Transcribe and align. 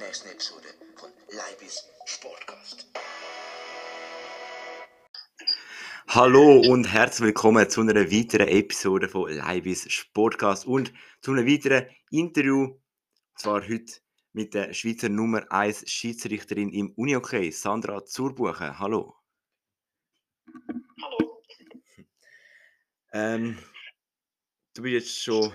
nächsten 0.00 0.30
Episode 0.30 0.68
von 0.96 1.10
Live 1.28 1.84
Sportcast. 2.06 2.90
Hallo 6.08 6.58
und 6.58 6.90
herzlich 6.90 7.26
willkommen 7.26 7.68
zu 7.68 7.82
einer 7.82 7.94
weiteren 8.10 8.48
Episode 8.48 9.10
von 9.10 9.30
Live's 9.30 9.92
Sportcast 9.92 10.64
und 10.66 10.94
zu 11.20 11.32
einem 11.32 11.46
weiteren 11.46 11.86
Interview. 12.10 12.62
Und 12.62 12.80
zwar 13.36 13.60
heute 13.68 14.00
mit 14.32 14.54
der 14.54 14.72
Schweizer 14.72 15.10
Nummer 15.10 15.44
1 15.52 15.90
Schiedsrichterin 15.90 16.70
im 16.70 16.92
Unihockey, 16.92 17.52
Sandra 17.52 18.02
Zurbuchen. 18.02 18.78
Hallo. 18.78 19.16
Hallo. 21.02 21.42
Ähm, 23.12 23.58
du 24.74 24.82
bist 24.82 24.94
jetzt 24.94 25.22
schon 25.24 25.52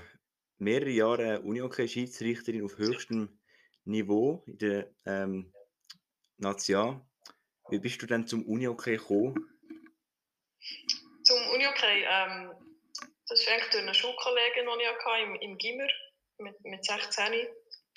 mehrere 0.60 0.92
Jahre 0.92 1.42
Unihockey-Schiedsrichterin 1.42 2.64
auf 2.64 2.78
höchstem 2.78 3.40
Niveau 3.86 4.44
in 4.48 4.58
der 4.58 4.92
ähm, 5.06 5.54
Nation. 6.38 7.02
Wie 7.70 7.80
bist 7.80 8.02
du 8.02 8.06
denn 8.06 8.28
zum 8.28 8.46
Unihockey 8.46 8.98
gekommen? 8.98 9.36
Zum 11.24 11.38
Unihockey, 11.54 12.06
ähm, 12.08 12.52
das 13.28 13.40
ist 13.40 13.50
eigentlich 13.50 13.70
durch 13.70 13.84
eine 13.84 13.94
Schulkollegin, 13.94 14.66
die 14.66 14.84
ich 14.84 14.90
hatte, 14.90 15.24
im, 15.24 15.36
im 15.36 15.58
Gimmer 15.58 15.88
mit, 16.38 16.64
mit 16.64 16.86
16. 16.86 17.48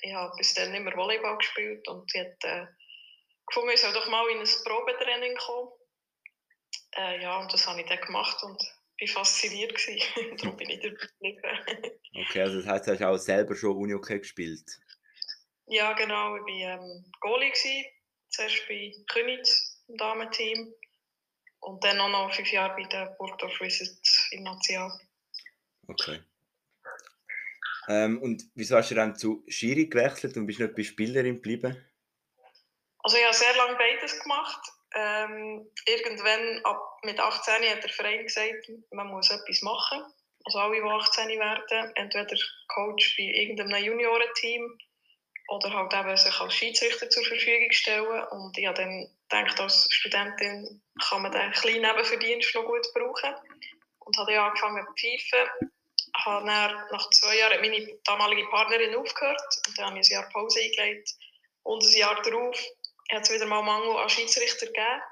Ich 0.03 0.15
habe 0.15 0.33
bis 0.37 0.55
dann 0.55 0.75
immer 0.75 0.95
Volleyball 0.97 1.37
gespielt 1.39 1.87
und 1.89 2.11
sie 2.11 2.21
hat 2.21 2.45
äh, 2.45 2.67
gefunden, 3.47 3.71
ich 3.75 3.81
soll 3.81 3.93
doch 3.93 4.09
mal 4.09 4.29
in 4.31 4.39
ein 4.39 4.49
Probetraining 4.65 5.37
kommen. 5.37 5.71
Äh, 6.97 7.23
ja, 7.23 7.39
und 7.41 7.53
das 7.53 7.67
habe 7.67 7.81
ich 7.81 7.87
dann 7.87 8.01
gemacht 8.01 8.43
und 8.43 8.59
war 9.01 9.09
fasziniert. 9.09 9.75
Gewesen. 9.75 10.37
Darum 10.39 10.57
bin 10.57 10.71
ich 10.71 10.81
dabei 10.81 10.97
geblieben. 10.97 11.93
Okay, 12.27 12.41
also 12.41 12.57
das 12.57 12.67
heißt, 12.67 12.87
du 12.87 12.93
hast 12.93 13.03
auch 13.03 13.17
selber 13.17 13.55
schon 13.55 13.77
Unihockey 13.77 14.19
gespielt? 14.19 14.65
Ja, 15.69 15.93
genau. 15.93 16.37
Ich 16.37 16.65
war 16.65 16.81
ähm, 16.81 17.05
Goalie. 17.21 17.51
Gewesen. 17.51 17.85
Zuerst 18.31 18.69
bei 18.69 18.93
Königs 19.11 19.83
im 19.89 19.97
Damenteam 19.97 20.75
und 21.61 21.83
dann 21.83 21.99
auch 22.01 22.11
noch 22.11 22.35
fünf 22.35 22.53
Jahre 22.53 22.75
bei 22.77 22.83
den 22.85 23.09
Burgdorf 23.17 23.59
Wizards 23.61 24.29
im 24.33 24.43
National. 24.43 24.93
Okay. 25.87 26.21
Ähm, 27.89 28.21
und 28.21 28.45
wieso 28.55 28.77
hast 28.77 28.91
du 28.91 28.95
dann 28.95 29.17
zu 29.17 29.45
Schiri 29.49 29.87
gewechselt 29.87 30.37
und 30.37 30.47
bist 30.47 30.61
nicht 30.61 30.75
bei 30.75 30.83
Spielerin 30.83 31.37
geblieben? 31.37 31.85
Also 32.99 33.17
ich 33.17 33.25
habe 33.25 33.35
sehr 33.35 33.57
lange 33.57 33.77
beides 33.77 34.21
gemacht. 34.21 34.61
Ähm, 34.95 35.71
irgendwann, 35.87 36.65
ab 36.65 36.99
mit 37.05 37.19
18, 37.19 37.55
hat 37.71 37.83
der 37.83 37.91
Verein 37.91 38.25
gesagt, 38.25 38.71
man 38.91 39.09
muss 39.09 39.31
etwas 39.31 39.63
machen. 39.63 40.05
Also 40.45 40.59
alle, 40.59 40.77
die 40.77 40.83
18 40.83 41.39
werden, 41.39 41.93
entweder 41.95 42.37
Coach 42.69 43.17
bei 43.17 43.25
irgendeinem 43.25 43.85
Juniorenteam 43.85 44.79
oder 45.49 45.73
halt 45.73 45.95
eben 45.95 46.17
sich 46.17 46.41
als 46.41 46.55
Schiedsrichter 46.55 47.09
zur 47.09 47.25
Verfügung 47.25 47.73
stellen. 47.73 48.25
Und 48.29 48.57
ich 48.59 48.67
habe 48.67 48.77
dann 48.77 49.09
gedacht, 49.29 49.59
als 49.61 49.89
Studentin 49.91 50.83
kann 51.09 51.23
man 51.23 51.33
den 51.33 51.51
kleinen 51.53 51.83
Nebenverdienst 51.83 52.55
noch 52.55 52.65
gut 52.65 52.87
brauchen. 52.95 53.35
Und 54.01 54.17
habe 54.19 54.33
dann 54.33 54.45
angefangen 54.45 54.85
mit 54.85 55.01
Pfeifen. 55.01 55.73
Habe 56.25 56.47
dann, 56.47 56.87
nach 56.91 57.11
zwei 57.11 57.39
Jahren 57.39 57.61
meine 57.61 57.99
damalige 58.05 58.49
Partnerin 58.49 58.95
aufgehört 58.95 59.41
und 59.67 59.79
dann 59.79 59.87
habe 59.87 60.01
ich 60.01 60.09
ein 60.09 60.13
Jahr 60.13 60.29
Pause 60.31 60.61
eingelegt. 60.61 61.15
Und 61.63 61.85
ein 61.85 61.97
Jahr 61.97 62.21
darauf 62.23 62.59
hat 63.11 63.23
es 63.23 63.31
wieder 63.31 63.47
mal 63.47 63.63
Mangel 63.63 63.97
an 63.97 64.09
Schiedsrichter 64.09 64.67
gegeben 64.67 65.03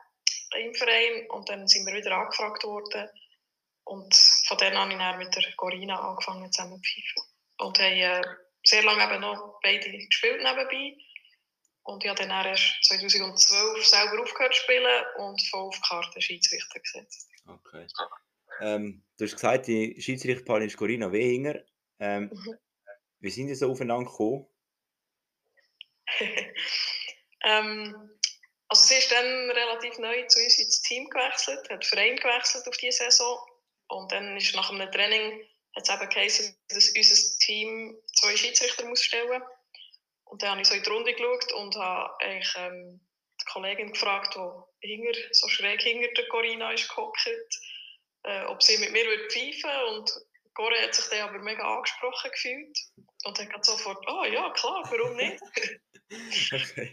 im 0.58 0.74
Verein 0.74 1.30
und 1.30 1.48
dann 1.48 1.68
sind 1.68 1.86
wir 1.86 1.94
wieder 1.94 2.16
angefragt 2.16 2.64
worden. 2.64 3.08
Und 3.84 4.14
von 4.46 4.58
dann 4.58 4.76
habe 4.76 4.92
ich 4.92 4.98
dann 4.98 5.18
mit 5.18 5.34
der 5.34 5.44
Corina 5.56 6.00
angefangen 6.00 6.50
zusammen 6.50 6.82
zu 6.82 6.90
pfeifen. 6.90 7.22
Und 7.58 7.78
haben 7.78 7.92
äh, 7.92 8.22
sehr 8.66 8.82
lange 8.82 9.04
eben 9.04 9.20
noch 9.20 9.60
beide 9.62 9.90
gespielt 9.90 10.42
nebenbei. 10.42 10.96
Und 11.84 12.02
ich 12.04 12.10
habe 12.10 12.26
dann 12.26 12.46
erst 12.46 12.84
2012 12.84 13.86
selber 13.86 14.22
aufgehört 14.22 14.54
zu 14.54 14.62
spielen 14.62 15.04
und 15.18 15.40
voll 15.50 15.68
auf 15.68 15.76
die 15.76 15.88
Karte 15.88 16.20
Schiedsrichter 16.20 16.80
gesetzt. 16.80 17.28
Okay. 17.46 17.86
Ähm, 18.60 19.04
du 19.16 19.24
hast 19.24 19.34
gesagt, 19.34 19.68
die 19.68 20.00
Schiedsrichterparin 20.00 20.66
ist 20.66 20.76
Corinna 20.76 21.12
Wehinger. 21.12 21.60
Ähm, 22.00 22.30
Mhm. 22.32 22.58
wie 23.20 23.30
sind 23.30 23.46
die 23.48 23.54
so 23.54 23.70
aufeinander 23.70 24.10
gekommen? 24.10 24.46
ähm, 27.44 28.10
also 28.68 28.82
sie 28.84 28.94
ist 28.94 29.12
dann 29.12 29.50
relativ 29.50 29.98
neu 29.98 30.26
zu 30.26 30.40
uns 30.40 30.58
ins 30.58 30.82
Team 30.82 31.08
gewechselt, 31.08 31.68
hat 31.70 31.84
Verein 31.84 32.16
gewechselt 32.16 32.66
auf 32.66 32.76
diese 32.78 33.04
Saison. 33.04 33.38
Und 33.88 34.10
dann 34.10 34.36
ist 34.36 34.54
nach 34.56 34.70
einem 34.70 34.90
Training 34.90 35.40
hat 35.76 35.88
es 35.88 35.94
eben 35.94 36.08
geheißen, 36.08 36.56
dass 36.68 36.88
unser 36.96 37.38
Team 37.40 37.96
zwei 38.14 38.36
Schiedsrichter 38.36 38.86
muss 38.86 39.02
stellen 39.02 39.42
Und 40.24 40.42
dann 40.42 40.50
habe 40.50 40.62
ich 40.62 40.68
so 40.68 40.74
in 40.74 40.82
die 40.82 40.90
Runde 40.90 41.12
geschaut 41.12 41.52
und 41.52 41.76
habe 41.76 42.18
eigentlich, 42.20 42.54
ähm, 42.56 43.00
die 43.40 43.44
Kollegin 43.52 43.92
gefragt, 43.92 44.34
die 44.82 44.88
hinter, 44.88 45.18
so 45.32 45.48
schräg 45.48 45.82
hinter 45.82 46.08
der 46.14 46.28
Corinna 46.28 46.72
ist 46.72 46.88
gehockt, 46.88 47.28
äh, 48.24 48.44
ob 48.44 48.62
sie 48.62 48.78
mit 48.78 48.92
mir 48.92 49.04
würde 49.04 49.28
pfeifen 49.28 49.70
Und 49.90 50.10
Corinna 50.54 50.82
hat 50.82 50.94
sich 50.94 51.04
dann 51.10 51.28
aber 51.28 51.38
mega 51.40 51.62
angesprochen 51.62 52.30
gefühlt. 52.30 52.78
Und 53.24 53.38
dann 53.38 53.52
hat 53.52 53.64
sofort, 53.64 54.02
oh 54.08 54.24
ja, 54.24 54.50
klar, 54.50 54.82
warum 54.90 55.16
nicht? 55.16 55.40
Okay. 56.08 56.92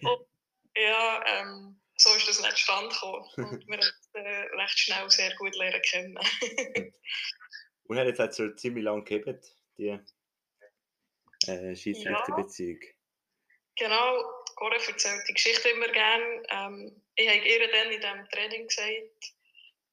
Ja, 0.75 1.23
ähm, 1.27 1.79
so 1.97 2.11
ist 2.15 2.27
das 2.27 2.41
nicht 2.41 2.57
zustande 2.57 2.89
gekommen. 2.89 3.29
Und 3.35 3.67
wir 3.67 3.77
haben 3.77 4.25
äh, 4.25 4.55
recht 4.59 4.79
schnell 4.79 5.07
sehr 5.11 5.35
gut 5.35 5.55
lernen 5.55 5.81
kennen. 5.83 6.17
Und 7.93 7.99
hat 7.99 8.07
jetzt 8.07 8.17
halt 8.17 8.33
so 8.33 8.49
ziemlich 8.55 8.83
lange 8.83 9.03
gegeben, 9.03 9.39
die 9.77 9.99
äh, 11.45 11.75
Schiedsrichterbeziehung. 11.75 12.79
genau, 13.75 14.23
Cora 14.55 14.77
erzählt 14.77 15.21
die 15.27 15.33
Geschichte 15.35 15.69
immer 15.69 15.89
gerne. 15.89 16.41
Ähm, 16.49 17.03
ich 17.13 17.29
habe 17.29 17.47
ihr 17.47 17.71
dann 17.71 17.91
in 17.91 18.01
diesem 18.01 18.29
Training 18.31 18.67
gesagt, 18.67 19.35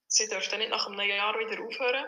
sie 0.07 0.27
dürfte 0.27 0.57
nicht 0.57 0.71
nach 0.71 0.87
einem 0.87 1.07
Jahr 1.07 1.37
wieder 1.37 1.63
aufhören. 1.63 2.07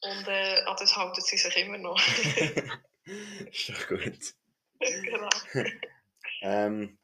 Und 0.00 0.26
äh, 0.26 0.62
an 0.64 0.76
das 0.76 0.96
halten 0.96 1.20
sie 1.20 1.36
sich 1.36 1.56
immer 1.56 1.78
noch. 1.78 2.00
ist 3.52 3.68
doch 3.68 3.86
gut. 3.86 4.34
genau. 4.80 5.28
Ähm, 6.42 6.98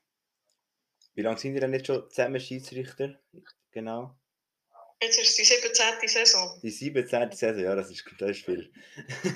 wie 1.13 1.21
lange 1.21 1.37
sind 1.37 1.55
ihr 1.55 1.61
denn 1.61 1.75
jetzt 1.75 1.89
schon 1.89 2.09
zusammen 2.09 2.41
Schiedsrichter? 2.41 3.21
Genau. 3.71 4.17
Jetzt 5.03 5.19
ist 5.19 5.29
es 5.29 5.37
die 5.37 5.45
17. 5.45 6.09
Saison. 6.09 6.61
Die 6.63 6.71
17. 6.71 7.33
Saison, 7.33 7.63
ja, 7.63 7.75
das 7.75 7.91
ist, 7.91 8.05
das 8.19 8.31
ist 8.31 8.45
viel. 8.45 8.73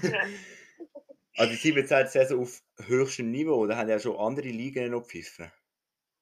Ja. 0.03 0.26
also 1.37 1.53
die 1.53 1.59
17. 1.59 2.09
Saison 2.09 2.41
auf 2.41 2.62
höchstem 2.87 3.31
Niveau, 3.31 3.66
da 3.66 3.76
haben 3.76 3.91
ja 3.91 3.98
schon 3.98 4.16
andere 4.16 4.48
Ligen 4.48 4.91
noch 4.91 5.03
gepfiffen. 5.03 5.53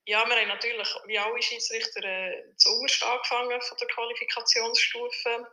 Ja, 0.06 0.26
wir 0.26 0.36
haben 0.36 0.48
natürlich, 0.48 0.88
wie 1.06 1.18
alle 1.18 1.42
Schiedsrichter, 1.42 2.02
äh, 2.02 2.54
zuoberst 2.56 3.02
angefangen 3.04 3.60
von 3.60 3.78
der 3.78 3.88
Qualifikationsstufe. 3.88 5.46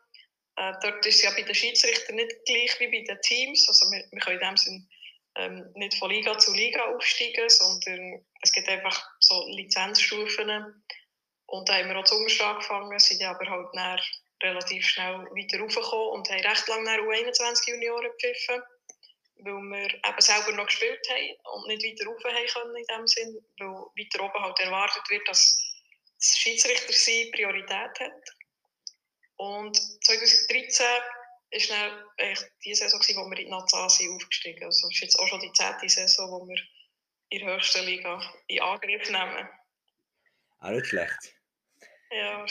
Äh, 0.56 0.74
dort 0.82 1.06
ist 1.06 1.16
es 1.16 1.24
ja 1.24 1.32
bei 1.32 1.42
den 1.42 1.54
Schiedsrichtern 1.54 2.16
nicht 2.16 2.34
gleich 2.46 2.80
wie 2.80 2.88
bei 2.88 3.04
den 3.04 3.22
Teams. 3.22 3.68
Also 3.68 3.92
wir, 3.92 4.06
wir 4.10 4.20
können 4.20 4.40
in 4.40 4.48
dem 4.48 4.58
Sinn 4.58 4.90
ähm, 5.36 5.72
nicht 5.76 5.98
von 5.98 6.10
Liga 6.10 6.38
zu 6.40 6.54
Liga 6.54 6.86
aufsteigen, 6.86 7.50
sondern 7.50 8.26
es 8.42 8.52
gibt 8.52 8.70
einfach 8.70 9.10
so 9.20 9.46
Lizenzstufen. 9.50 10.84
Und 11.48 11.70
da 11.70 11.76
haben 11.76 11.90
wir 11.90 11.98
auch 11.98 12.06
zuoberst 12.06 12.42
angefangen, 12.42 13.00
sind 13.00 13.24
aber 13.24 13.50
halt 13.50 13.68
dann 13.74 14.00
relativ 14.42 14.86
schnell 14.86 15.20
weiter 15.20 15.60
raufgekommen 15.60 16.10
und 16.10 16.30
haben 16.30 16.42
recht 16.42 16.68
lange 16.68 16.84
nach 16.84 16.98
U21 16.98 17.70
Junioren 17.70 18.12
gepfiffen 18.12 18.62
weil 19.38 19.54
wir 19.54 19.94
eben 19.94 20.22
selber 20.22 20.52
noch 20.54 20.68
gespielt 20.68 21.06
haben 21.10 21.56
und 21.56 21.68
nicht 21.68 21.84
weiter 21.84 22.10
rauf 22.10 22.24
haben 22.24 22.48
können 22.48 22.76
in 22.76 22.86
dem 22.86 23.08
Sinn, 23.08 23.46
weil 23.58 23.68
weiter 23.68 24.24
oben 24.24 24.44
halt 24.44 24.60
erwartet 24.60 25.04
wird, 25.10 25.28
dass 25.28 25.62
das 26.18 26.38
Schiedsrichter 26.38 26.94
sein 26.94 27.32
Priorität 27.32 28.00
hat. 28.00 28.24
Und 29.38 29.76
2013 30.06 30.86
ist 31.52 31.70
dann 31.70 32.04
die 32.64 32.74
Saison, 32.74 33.00
gewesen, 33.00 33.18
wo 33.18 33.30
wir 33.30 33.38
in 33.38 33.46
die 33.46 33.52
Nazi 33.52 34.04
sind 34.04 34.16
aufgestiegen. 34.16 34.64
Also 34.64 34.88
ist 34.90 35.02
jetzt 35.02 35.20
auch 35.20 35.28
schon 35.28 35.42
die 35.42 35.52
zehnte 35.52 35.90
Saison, 35.90 36.32
wo 36.32 36.48
wir 36.48 36.58
in 37.30 37.46
der 37.46 37.56
höchsten 37.56 37.86
Liga 37.86 38.22
in 38.48 38.62
Angriff 38.62 39.10
nehmen. 39.10 39.50
Auch 40.60 40.70
nicht 40.70 40.88
schlecht. 40.88 41.35
Ja, 42.16 42.46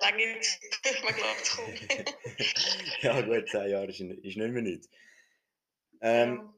lange 0.00 0.40
Zeit, 0.40 1.04
man 1.04 1.14
glaubt 1.14 1.50
kaum. 1.50 1.74
ja 3.00 3.20
gut, 3.22 3.48
10 3.48 3.70
Jahre 3.70 3.86
ist, 3.86 4.00
ist 4.00 4.36
nicht 4.36 4.36
mehr 4.36 4.62
nichts. 4.62 4.88
Ähm, 6.00 6.52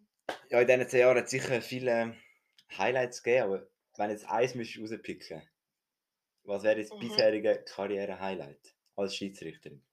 ja, 0.50 0.61
in 0.61 0.67
diesen 0.67 0.88
10 0.88 1.00
Jahren 1.00 1.17
hat 1.19 1.25
es 1.26 1.31
sicher 1.31 1.62
viele 1.62 2.17
Highlights 2.76 3.23
gegeben, 3.23 3.44
aber 3.44 3.67
wenn 3.96 4.11
jetzt 4.11 4.28
eins 4.28 4.55
müsstest 4.55 4.93
rauspicken, 4.93 5.43
was 6.44 6.62
wäre 6.64 6.81
das 6.81 6.90
Mhm. 6.90 6.99
bisherige 7.00 7.64
Karriere-Highlight 7.64 8.75
als 8.96 9.14
Schiedsrichterin? 9.17 9.84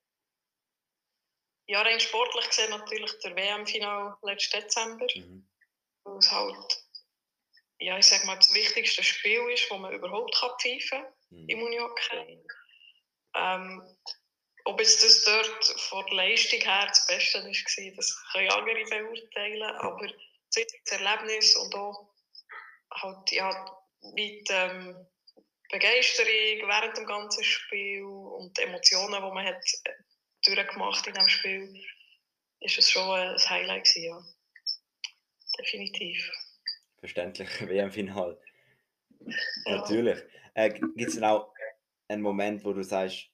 Ja, 1.67 1.81
rein 1.81 1.99
sportlich 1.99 2.47
gesehen 2.47 2.71
natürlich 2.71 3.17
der 3.19 3.35
WM-Final 3.35 4.17
letzten 4.23 4.59
Dezember. 4.61 5.07
Mhm. 5.15 5.45
Weil 6.03 6.17
es 6.17 6.31
halt 6.31 6.82
ja, 7.83 7.97
ich 7.97 8.05
sag 8.05 8.23
mal, 8.25 8.35
das 8.35 8.53
wichtigste 8.53 9.03
Spiel 9.03 9.41
ist, 9.49 9.69
das 9.69 9.79
man 9.79 9.93
überhaupt 9.93 10.35
kann 10.35 10.51
pfeifen 10.59 11.01
kann 11.01 11.13
Mhm. 11.33 11.49
im 11.49 11.63
Unihockey. 11.63 12.39
Ähm, 13.35 13.97
ob 14.65 14.79
jetzt 14.79 15.03
das 15.03 15.23
dort 15.25 15.65
von 15.89 16.05
der 16.05 16.15
Leistung 16.15 16.61
her 16.61 16.85
das 16.87 17.05
Beste 17.07 17.43
war, 17.43 17.95
das 17.95 18.23
können 18.31 18.51
andere 18.51 18.85
beurteilen, 18.85 19.63
aber 19.63 20.07
das 20.07 20.91
Erlebnis 20.91 21.55
und 21.55 21.75
auch 21.75 22.13
halt, 22.91 23.31
ja, 23.31 23.81
mit 24.13 24.47
ähm, 24.51 25.07
Begeisterung 25.69 26.69
während 26.69 26.97
dem 26.97 27.07
ganzen 27.07 27.43
Spiel 27.43 28.03
und 28.03 28.57
die 28.57 28.61
Emotionen, 28.61 29.15
die 29.15 29.31
man 29.33 29.45
hat 29.45 29.63
äh, 29.85 29.93
durchgemacht 30.43 31.07
in 31.07 31.13
diesem 31.13 31.29
Spiel, 31.29 31.85
ist 32.59 32.77
es 32.77 32.91
schon 32.91 33.09
ein 33.09 33.49
Highlight 33.49 33.85
gewesen, 33.85 34.03
ja. 34.03 34.23
Definitiv. 35.57 36.31
Verständlich, 37.03 37.49
WM-Final. 37.59 38.39
Natürlich. 39.65 40.23
Äh, 40.53 40.69
Gibt 40.69 41.09
es 41.09 41.15
denn 41.15 41.25
auch 41.25 41.53
einen 42.07 42.21
Moment, 42.21 42.63
wo 42.63 42.71
du 42.71 42.81
sagst, 42.81 43.27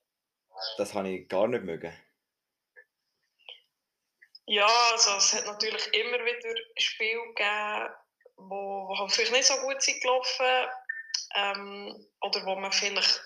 das 0.80 0.96
habe 0.96 1.10
ich 1.10 1.30
gar 1.30 1.48
nicht 1.48 1.64
mögen? 1.64 1.94
Ja, 4.48 4.66
also 4.92 5.12
es 5.18 5.36
hat 5.36 5.46
natürlich 5.46 5.86
immer 5.94 6.18
wieder 6.26 6.60
Spiele 6.80 7.22
gegeben, 7.28 7.94
wo, 8.38 8.88
wo 8.88 8.98
halt 8.98 9.12
vielleicht 9.12 9.34
nicht 9.34 9.46
so 9.46 9.54
gut 9.58 9.80
sind 9.84 10.02
gelaufen 10.02 10.68
ähm, 11.36 12.08
oder 12.22 12.44
wo 12.48 12.56
man 12.56 12.72
vielleicht 12.72 13.22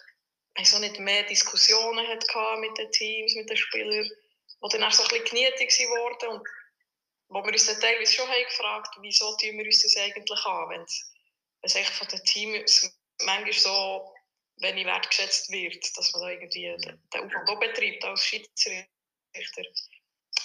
also 0.55 0.79
nicht 0.79 0.99
mehr 0.99 1.23
Diskussionen 1.23 2.05
hat 2.05 2.25
mit 2.59 2.77
den 2.77 2.91
Teams, 2.91 3.33
mit 3.35 3.49
den 3.49 3.55
Spielern, 3.55 4.11
wo 4.59 4.67
dann 4.67 4.83
auch 4.83 4.91
so 4.91 5.03
ein 5.03 5.07
bisschen 5.07 5.23
genietig 5.23 5.69
geworden 5.77 6.37
und 6.37 6.47
wo 7.33 7.43
wir 7.43 7.51
uns 7.51 7.65
dann 7.65 7.79
teilweise 7.79 8.13
schon 8.13 8.27
haben 8.27 8.43
gefragt, 8.43 8.95
wieso 9.01 9.35
tun 9.37 9.57
wir 9.57 9.65
uns 9.65 9.81
das 9.81 9.97
eigentlich 9.97 10.45
an, 10.45 10.69
wenn 10.69 10.85
es 11.61 11.75
echt 11.75 11.91
von 11.91 12.07
den 12.07 12.23
Teams 12.23 12.97
manchmal 13.25 13.53
so 13.53 14.13
wenig 14.57 14.85
wertgeschätzt 14.85 15.51
wird, 15.51 15.97
dass 15.97 16.13
man 16.13 16.21
da 16.21 16.29
irgendwie 16.29 16.63
den, 16.63 17.01
den 17.13 17.21
Aufwand 17.21 17.49
auch 17.49 17.59
betreibt 17.59 18.03
als 18.03 18.25
Schiedsrichter. 18.25 18.87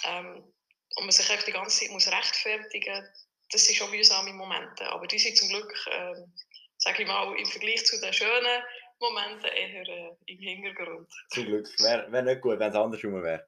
Ähm, 0.05 0.53
und 0.95 1.05
man 1.05 1.11
sich 1.11 1.29
echt 1.29 1.47
die 1.47 1.51
ganze 1.51 1.79
Zeit 1.79 1.91
muss 1.91 2.11
rechtfertigen 2.11 3.07
das 3.51 3.65
sind 3.65 3.75
schon 3.75 3.91
mühsame 3.91 4.33
Momente. 4.33 4.87
Aber 4.89 5.07
die 5.07 5.19
sind 5.19 5.37
zum 5.37 5.49
Glück, 5.49 5.73
ähm, 5.91 6.33
sage 6.77 7.03
ich 7.03 7.07
mal, 7.07 7.35
im 7.35 7.45
Vergleich 7.45 7.85
zu 7.85 7.99
den 7.99 8.13
schönen 8.13 8.63
Momenten 8.99 9.45
eher 9.45 9.87
äh, 9.87 10.15
im 10.25 10.39
Hintergrund. 10.39 11.09
Zum 11.29 11.45
Glück. 11.45 11.67
Wäre 11.79 12.11
wär 12.11 12.21
nicht 12.21 12.41
gut, 12.41 12.59
wenn 12.59 12.69
es 12.69 12.75
andersrum 12.75 13.23
wäre. 13.23 13.47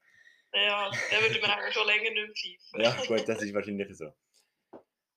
Ja, 0.53 0.91
dann 1.09 1.21
würden 1.21 1.41
wir 1.41 1.57
eigentlich 1.57 1.73
schon 1.73 1.87
länger 1.87 2.11
nicht 2.11 2.61
pfeifen. 2.71 2.81
Ja, 2.81 3.05
gut, 3.05 3.27
das 3.27 3.41
ist 3.41 3.53
wahrscheinlich 3.53 3.97
so. 3.97 4.11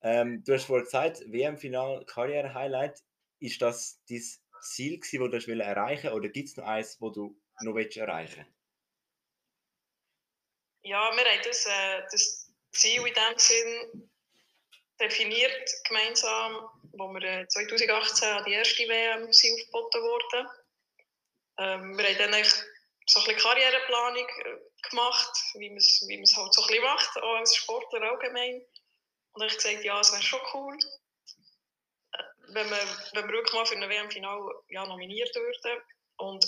Ähm, 0.01 0.43
du 0.43 0.53
hast 0.53 0.65
vorhin 0.65 0.85
gesagt, 0.85 1.19
WM-Final, 1.27 2.05
Karriere-Highlight. 2.05 3.03
Ist 3.39 3.61
das 3.61 4.01
dein 4.07 4.21
Ziel, 4.61 4.99
gewesen, 4.99 5.31
das 5.31 5.45
du 5.45 5.59
erreichen 5.59 6.11
oder 6.11 6.29
gibt 6.29 6.49
es 6.49 6.57
noch 6.57 6.65
eins, 6.65 6.97
das 6.99 7.11
du 7.13 7.35
noch 7.61 7.75
willst 7.75 7.97
erreichen 7.97 8.45
Ja, 10.83 11.11
wir 11.15 11.25
haben 11.25 11.41
das, 11.43 11.65
äh, 11.65 12.01
das 12.11 12.51
Ziel 12.71 13.05
in 13.05 13.13
dem 13.13 13.37
Sinn 13.37 14.09
definiert 14.99 15.71
gemeinsam, 15.87 16.69
wo 16.93 17.11
wir 17.13 17.23
äh, 17.23 17.47
2018 17.47 18.27
an 18.29 18.45
die 18.45 18.53
erste 18.53 18.87
WM 18.87 19.31
sind 19.33 19.59
aufgeboten 19.73 20.01
wurden. 20.01 20.47
Ähm, 21.57 21.97
wir 21.97 22.05
haben 22.05 22.17
dann 22.17 22.33
eigentlich 22.33 22.53
so 23.07 23.19
ein 23.19 23.25
bisschen 23.25 23.41
Karriereplanung 23.41 24.27
äh, 24.27 24.89
gemacht, 24.89 25.37
wie 25.55 25.69
man 25.69 25.77
es 25.77 26.03
wie 26.07 26.17
halt 26.17 26.53
so 26.53 26.61
ein 26.61 26.67
bisschen 26.67 26.83
macht, 26.83 27.17
auch 27.17 27.35
als 27.35 27.55
Sportler 27.55 28.01
allgemein. 28.01 28.65
Und 29.33 29.43
ich 29.43 29.55
gesagt, 29.55 29.83
ja, 29.83 29.99
es 29.99 30.11
wäre 30.11 30.23
schon 30.23 30.39
cool, 30.53 30.77
äh, 32.13 32.23
wenn 32.53 32.69
wir, 32.69 32.77
wenn 33.13 33.27
wir 33.27 33.43
mal 33.53 33.65
für 33.65 33.75
ein 33.75 33.89
WM-Final 33.89 34.39
ja, 34.69 34.85
nominiert 34.85 35.35
würden. 35.35 35.81
Und 36.17 36.45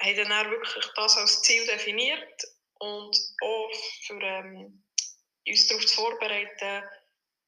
haben 0.00 0.16
dann 0.16 0.32
auch 0.32 0.50
wirklich 0.50 0.84
das 0.96 1.16
als 1.16 1.42
Ziel 1.42 1.66
definiert 1.66 2.44
und 2.78 3.16
auch 3.42 3.70
für 4.06 4.20
ähm, 4.20 4.84
uns 5.46 5.68
darauf 5.68 5.86
zu 5.86 5.94
vorbereiten, 5.94 6.82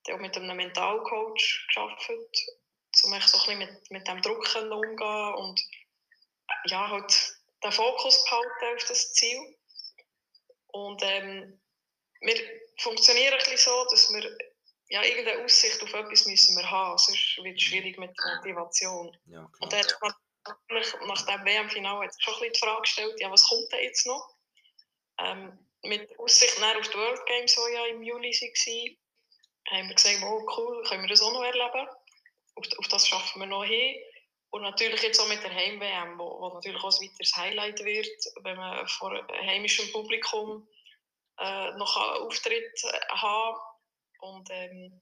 dann 0.04 0.14
auch 0.14 0.20
mit 0.20 0.36
einem 0.36 0.56
Mentalcoach 0.56 1.66
gearbeitet, 1.74 2.38
um 3.02 3.10
so 3.10 3.12
ein 3.12 3.20
bisschen 3.20 3.58
mit, 3.58 3.90
mit 3.90 4.06
dem 4.06 4.22
Druck 4.22 4.54
umgehen 4.54 5.34
und 5.34 5.60
äh, 6.48 6.70
ja, 6.70 6.88
halt 6.88 7.35
den 7.66 7.72
Fokus 7.72 8.24
behalten 8.24 8.76
auf 8.76 8.84
das 8.88 9.12
Ziel. 9.14 9.56
Und 10.68 11.02
ähm, 11.02 11.60
wir 12.20 12.36
funktionieren 12.78 13.32
ein 13.32 13.38
bisschen 13.38 13.58
so, 13.58 13.86
dass 13.90 14.10
wir 14.10 14.36
ja, 14.88 15.02
irgendeine 15.02 15.44
Aussicht 15.44 15.82
auf 15.82 15.92
etwas 15.92 16.26
müssen 16.26 16.56
wir 16.56 16.70
haben, 16.70 16.98
sonst 16.98 17.38
wird 17.42 17.56
es 17.56 17.62
schwierig 17.62 17.98
mit 17.98 18.10
der 18.18 18.36
Motivation. 18.36 19.16
Ja, 19.26 19.50
Und 19.60 19.72
dann 19.72 19.80
hat 19.80 20.16
natürlich 20.46 20.94
nach 21.06 21.26
dem 21.26 21.44
WM-Final 21.44 22.04
hat 22.04 22.12
sich 22.12 22.22
schon 22.22 22.34
ein 22.34 22.40
bisschen 22.40 22.52
die 22.52 22.58
Frage 22.60 22.80
gestellt, 22.82 23.20
ja, 23.20 23.30
was 23.30 23.48
kommt 23.48 23.72
denn 23.72 23.82
jetzt 23.82 24.06
noch? 24.06 24.36
Ähm, 25.18 25.58
mit 25.82 26.18
Aussicht 26.18 26.58
nach 26.60 26.76
auf 26.76 26.88
die 26.88 26.96
World 26.96 27.26
Games, 27.26 27.54
die 27.54 27.72
ja 27.72 27.86
im 27.86 28.02
Juli 28.02 28.30
waren, 28.30 28.96
haben 29.70 29.88
wir 29.88 29.94
gesagt, 29.94 30.22
oh 30.22 30.46
cool, 30.56 30.82
können 30.84 31.02
wir 31.02 31.08
das 31.08 31.22
auch 31.22 31.32
noch 31.32 31.42
erleben. 31.42 31.88
Auf, 32.54 32.66
auf 32.78 32.88
das 32.88 33.08
schaffen 33.08 33.40
wir 33.40 33.46
noch 33.46 33.64
hin. 33.64 33.96
Und 34.50 34.62
natürlich 34.62 35.02
jetzt 35.02 35.20
auch 35.20 35.28
mit 35.28 35.42
der 35.42 35.54
Heim-WM, 35.54 36.18
wo, 36.18 36.40
wo 36.40 36.54
natürlich 36.54 36.82
auch 36.82 37.00
ein 37.00 37.08
weiteres 37.08 37.36
Highlight 37.36 37.84
wird, 37.84 38.08
wenn 38.42 38.56
man 38.56 38.86
vor 38.86 39.26
heimischem 39.28 39.90
Publikum 39.92 40.66
äh, 41.38 41.72
noch 41.72 41.96
einen 41.96 42.26
Auftritt 42.26 42.84
äh, 42.84 43.08
haben 43.10 43.58
Und 44.20 44.48
ähm, 44.50 45.00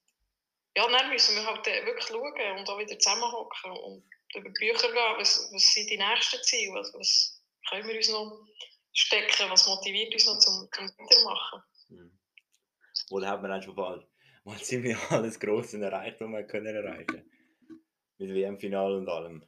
ja, 0.76 0.88
dann 0.88 1.10
müssen 1.10 1.36
wir 1.36 1.46
halt 1.46 1.66
äh, 1.66 1.86
wirklich 1.86 2.06
schauen 2.06 2.58
und 2.58 2.68
auch 2.68 2.78
wieder 2.78 2.98
zusammenhocken 2.98 3.70
und 3.72 4.04
über 4.34 4.48
die 4.48 4.58
Bücher 4.58 4.88
gehen. 4.88 5.18
Was, 5.18 5.50
was 5.52 5.72
sind 5.72 5.90
die 5.90 5.98
nächsten 5.98 6.42
Ziele? 6.42 6.74
Was, 6.74 6.92
was 6.94 7.42
können 7.68 7.86
wir 7.86 7.96
uns 7.96 8.08
noch 8.08 8.44
stecken? 8.92 9.50
Was 9.50 9.68
motiviert 9.68 10.12
uns 10.14 10.26
noch 10.26 10.38
zum, 10.38 10.68
zum 10.72 10.88
Weitermachen? 10.88 11.62
Mhm. 11.90 12.18
Oder 13.10 13.28
hat 13.28 13.42
man 13.42 13.52
dann 13.52 13.62
schon 13.62 13.76
bald 13.76 14.04
mal 14.44 14.60
ziemlich 14.60 14.96
alles 15.10 15.38
Grosse 15.38 15.80
erreicht, 15.80 16.20
was 16.20 16.28
man 16.28 16.46
können 16.46 16.74
erreichen 16.74 17.30
Mit 18.18 18.30
WM-Final 18.30 18.94
und 18.94 19.08
allem. 19.08 19.44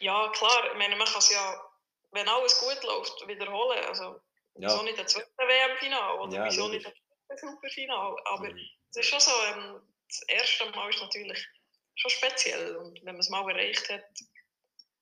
Ja, 0.00 0.28
klar. 0.30 0.70
Ich 0.72 0.78
meine, 0.78 0.96
man 0.96 1.06
kann 1.06 1.18
es 1.18 1.30
ja, 1.30 1.60
wenn 2.12 2.28
alles 2.28 2.58
gut 2.60 2.82
läuft, 2.84 3.26
wiederholen. 3.26 3.84
Also, 3.86 4.20
Ja. 4.54 4.68
wieso 4.68 4.82
nicht 4.82 4.98
ein 4.98 5.08
zweites 5.08 5.32
WM-Final 5.36 6.18
oder 6.20 6.36
Ja, 6.36 6.44
wieso 6.44 6.62
logisch. 6.62 6.84
nicht 6.84 6.86
ein 6.86 6.92
drittes 7.28 7.40
Superfinal? 7.50 8.16
Aber 8.24 8.48
Mhm. 8.48 8.58
es 8.90 8.96
ist 8.96 9.06
schon 9.06 9.20
so, 9.20 9.30
ähm, 9.52 9.80
das 10.08 10.22
erste 10.28 10.70
Mal 10.70 10.90
ist 10.90 11.00
natürlich 11.00 11.46
schon 11.96 12.10
speziell. 12.10 12.76
Und 12.76 12.96
wenn 12.98 13.14
man 13.14 13.20
es 13.20 13.28
mal 13.28 13.48
erreicht 13.50 13.88
hat, 13.90 14.04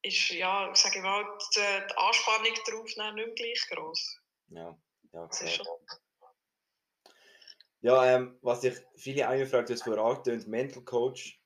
ist, 0.03 0.29
ja, 0.29 0.73
sage 0.75 0.97
ich 0.97 1.03
mal, 1.03 1.23
die, 1.55 1.59
die 1.59 1.97
Anspannung 1.97 2.53
darauf 2.65 2.85
nicht 2.85 2.97
mehr 2.97 3.29
gleich 3.35 3.61
groß. 3.69 4.19
Ja, 4.49 4.77
ja, 5.13 5.27
klar. 5.27 5.49
schon, 5.49 5.65
Ja, 7.81 8.05
ähm, 8.15 8.39
was 8.41 8.61
sich 8.61 8.75
viele 8.95 9.29
auch 9.29 9.35
gefragt, 9.35 9.69
du 9.69 9.73
hast 9.73 9.83
vorher 9.83 10.03
angetönt, 10.03 10.47
Mental 10.47 10.83
Coach, 10.83 11.39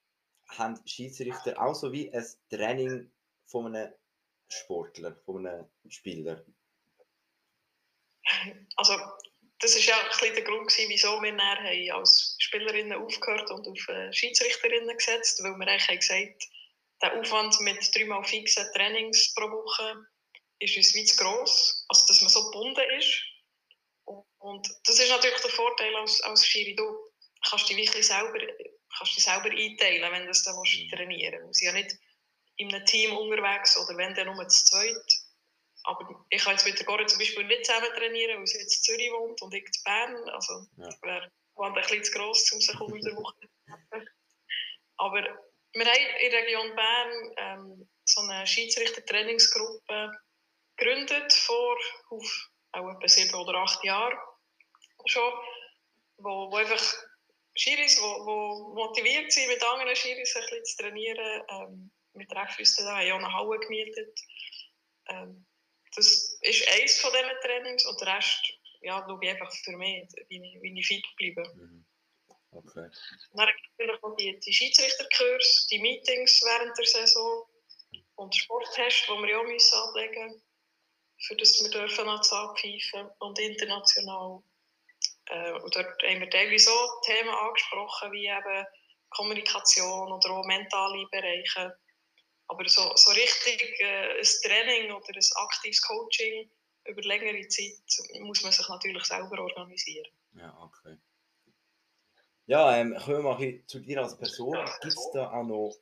haben 0.57 0.79
Schiedsrichter 0.85 1.59
auch 1.61 1.75
so 1.75 1.91
wie 1.91 2.11
ein 2.13 2.25
Training 2.49 3.11
von 3.45 3.75
einem 3.75 3.93
Sportler, 4.49 5.15
von 5.25 5.47
einem 5.47 5.69
Spieler? 5.89 6.43
also, 8.75 8.97
das 9.59 9.75
ist 9.75 9.85
ja 9.85 9.99
ein 9.99 10.07
bisschen 10.09 10.35
der 10.35 10.43
Grund, 10.43 10.73
wieso 10.87 11.21
wir 11.21 11.31
dann 11.35 11.57
haben 11.57 11.91
als 11.91 12.35
Spielerinnen 12.39 12.97
aufgehört 13.01 13.49
und 13.51 13.67
auf 13.67 13.87
äh, 13.89 14.11
Schiedsrichterinnen 14.11 14.97
gesetzt, 14.97 15.43
weil 15.43 15.55
wir 15.55 15.67
eigentlich 15.67 15.87
haben 15.87 15.99
gesagt 15.99 16.47
der 17.01 17.19
Aufwand 17.19 17.59
mit 17.61 17.95
dreimal 17.95 18.23
fixen 18.23 18.65
Trainings 18.73 19.33
pro 19.33 19.49
Woche 19.49 20.05
ist 20.59 20.77
uns 20.77 20.93
wie 20.93 21.05
zu 21.05 21.17
gross, 21.17 21.85
also 21.87 22.05
dass 22.07 22.21
man 22.21 22.29
so 22.29 22.43
gebunden 22.45 22.83
ist. 22.99 23.23
Und 24.37 24.67
das 24.85 24.99
ist 24.99 25.09
natürlich 25.09 25.41
der 25.41 25.51
Vorteil 25.51 25.95
als, 25.95 26.21
als 26.21 26.45
Schiri, 26.45 26.75
du 26.75 26.83
kannst 27.47 27.69
dich 27.69 27.77
wirklich 27.77 28.05
selber, 28.05 28.39
kannst 29.01 29.17
dich 29.17 29.23
selber 29.23 29.49
einteilen, 29.49 30.11
wenn 30.11 30.21
du 30.21 30.27
das 30.27 30.43
dann 30.43 30.55
willst, 30.55 30.77
Mhm. 30.79 30.89
trainieren 30.95 31.53
sind 31.53 31.65
ja 31.67 31.73
nicht 31.73 31.95
in 32.57 32.73
einem 32.73 32.85
Team 32.85 33.17
unterwegs 33.17 33.77
oder 33.77 33.97
wenn 33.97 34.13
dann 34.13 34.27
nur 34.27 34.47
zu 34.47 34.63
zweit. 34.65 35.11
Aber 35.83 36.25
ich 36.29 36.43
kann 36.43 36.53
jetzt 36.53 36.65
mit 36.65 36.77
der 36.77 36.85
Gore 36.85 37.05
zum 37.07 37.17
Beispiel 37.17 37.43
nicht 37.45 37.65
zusammen 37.65 37.89
trainieren, 37.95 38.37
weil 38.39 38.45
sie 38.47 38.59
jetzt 38.59 38.87
in 38.87 38.93
Zürich 38.93 39.11
wohnt 39.11 39.41
und 39.41 39.53
ich 39.53 39.65
in 39.65 39.83
Bern. 39.83 40.29
Also 40.29 40.67
Ja. 40.77 40.89
wäre 41.01 41.31
ein 41.57 41.73
bisschen 41.73 42.03
zu 42.03 42.11
gross, 42.11 42.51
um 42.51 42.61
sich 42.61 42.79
unter 42.79 43.09
der 43.09 43.17
Woche. 43.17 43.35
Aber 44.97 45.23
wir 45.73 45.85
haben 45.85 46.15
in 46.19 46.31
der 46.31 46.43
Region 46.43 46.75
Bern 46.75 47.33
ähm, 47.37 47.89
so 48.05 48.21
eine 48.21 48.45
Schiedsrichter-Trainingsgruppe 48.45 50.11
gegründet 50.77 51.33
vor 51.33 51.77
auf, 52.11 52.49
auch 52.73 52.89
etwa 52.91 53.07
sieben 53.07 53.33
oder 53.35 53.55
acht 53.55 53.83
Jahren 53.83 54.17
schon, 55.05 55.33
wo, 56.17 56.51
wo 56.51 56.55
einfach 56.57 56.93
Schiris, 57.55 57.99
wo 58.01 58.73
motiviert 58.73 59.31
sind, 59.31 59.47
mit 59.49 59.63
anderen 59.63 59.95
Schiris 59.95 60.35
ein 60.35 60.41
bisschen 60.43 60.65
zu 60.65 60.77
trainieren. 60.77 61.43
Ähm, 61.49 61.91
mit 62.13 62.31
Rechtfüßen 62.31 62.85
da 62.85 62.97
haben 62.97 63.05
wir 63.05 63.15
auch 63.15 63.19
eine 63.19 63.33
Halle 63.33 63.59
gemietet. 63.59 64.19
Ähm, 65.07 65.45
das 65.95 66.37
ist 66.41 66.67
eines 66.69 66.99
von 66.99 67.11
diesen 67.11 67.41
Trainings 67.41 67.85
und 67.85 67.99
der 68.01 68.15
Rest 68.15 68.53
ja, 68.81 69.05
schaue 69.07 69.19
ich 69.21 69.29
einfach 69.29 69.51
für 69.63 69.77
mich, 69.77 70.07
wie 70.29 70.37
ich, 70.37 70.61
wie 70.61 70.79
ich 70.79 70.87
fit 70.87 71.05
bleibe. 71.17 71.43
Mhm. 71.55 71.85
Okay. 72.51 72.89
Dann 73.33 73.47
gibt 73.47 73.59
es 73.65 73.77
natürlich 73.77 74.01
noch 74.01 74.15
die, 74.17 74.39
die 74.39 74.53
Schiedsrichterkurs, 74.53 75.67
die 75.71 75.79
Meetings 75.79 76.41
während 76.43 76.77
der 76.77 76.85
Saison 76.85 77.47
und 78.15 78.35
Sporttests, 78.35 79.05
die 79.05 79.11
wir 79.11 79.29
ja 79.29 79.39
auch 79.39 79.43
müssen 79.43 79.75
ablegen 79.75 80.27
müssen, 80.27 80.43
für 81.19 81.35
das 81.37 81.63
wir 81.63 81.69
dürfen 81.69 82.09
als 82.09 82.31
abpfeifen 82.31 83.09
und 83.19 83.39
international. 83.39 84.43
Äh, 85.31 85.53
und 85.53 85.75
dort 85.75 86.03
haben 86.03 86.19
wir 86.19 86.29
teilweise 86.29 86.71
auch 86.71 87.01
Themen 87.01 87.29
angesprochen, 87.29 88.11
wie 88.11 88.27
eben 88.27 88.65
Kommunikation 89.09 90.11
oder 90.11 90.31
auch 90.31 90.45
mentale 90.45 91.07
Bereiche. 91.09 91.77
Aber 92.47 92.67
so, 92.67 92.91
so 92.95 93.11
richtig 93.11 93.79
äh, 93.79 94.19
ein 94.19 94.27
Training 94.43 94.91
oder 94.91 95.07
ein 95.07 95.43
aktives 95.45 95.81
Coaching 95.81 96.51
über 96.85 97.01
längere 97.03 97.47
Zeit 97.47 98.21
muss 98.21 98.43
man 98.43 98.51
sich 98.51 98.67
natürlich 98.67 99.03
selber 99.03 99.39
organisieren. 99.39 100.11
Ja, 100.33 100.57
okay. 100.61 100.97
Ja, 102.47 102.75
ähm, 102.75 102.97
kommen 102.97 103.17
wir 103.17 103.23
mal 103.23 103.35
ein 103.35 103.37
bisschen 103.37 103.67
zu 103.67 103.79
dir 103.79 104.01
als 104.01 104.17
Person. 104.17 104.57
Gibt 104.81 104.93
es 104.93 105.11
da 105.13 105.31
auch 105.31 105.43
noch, 105.43 105.73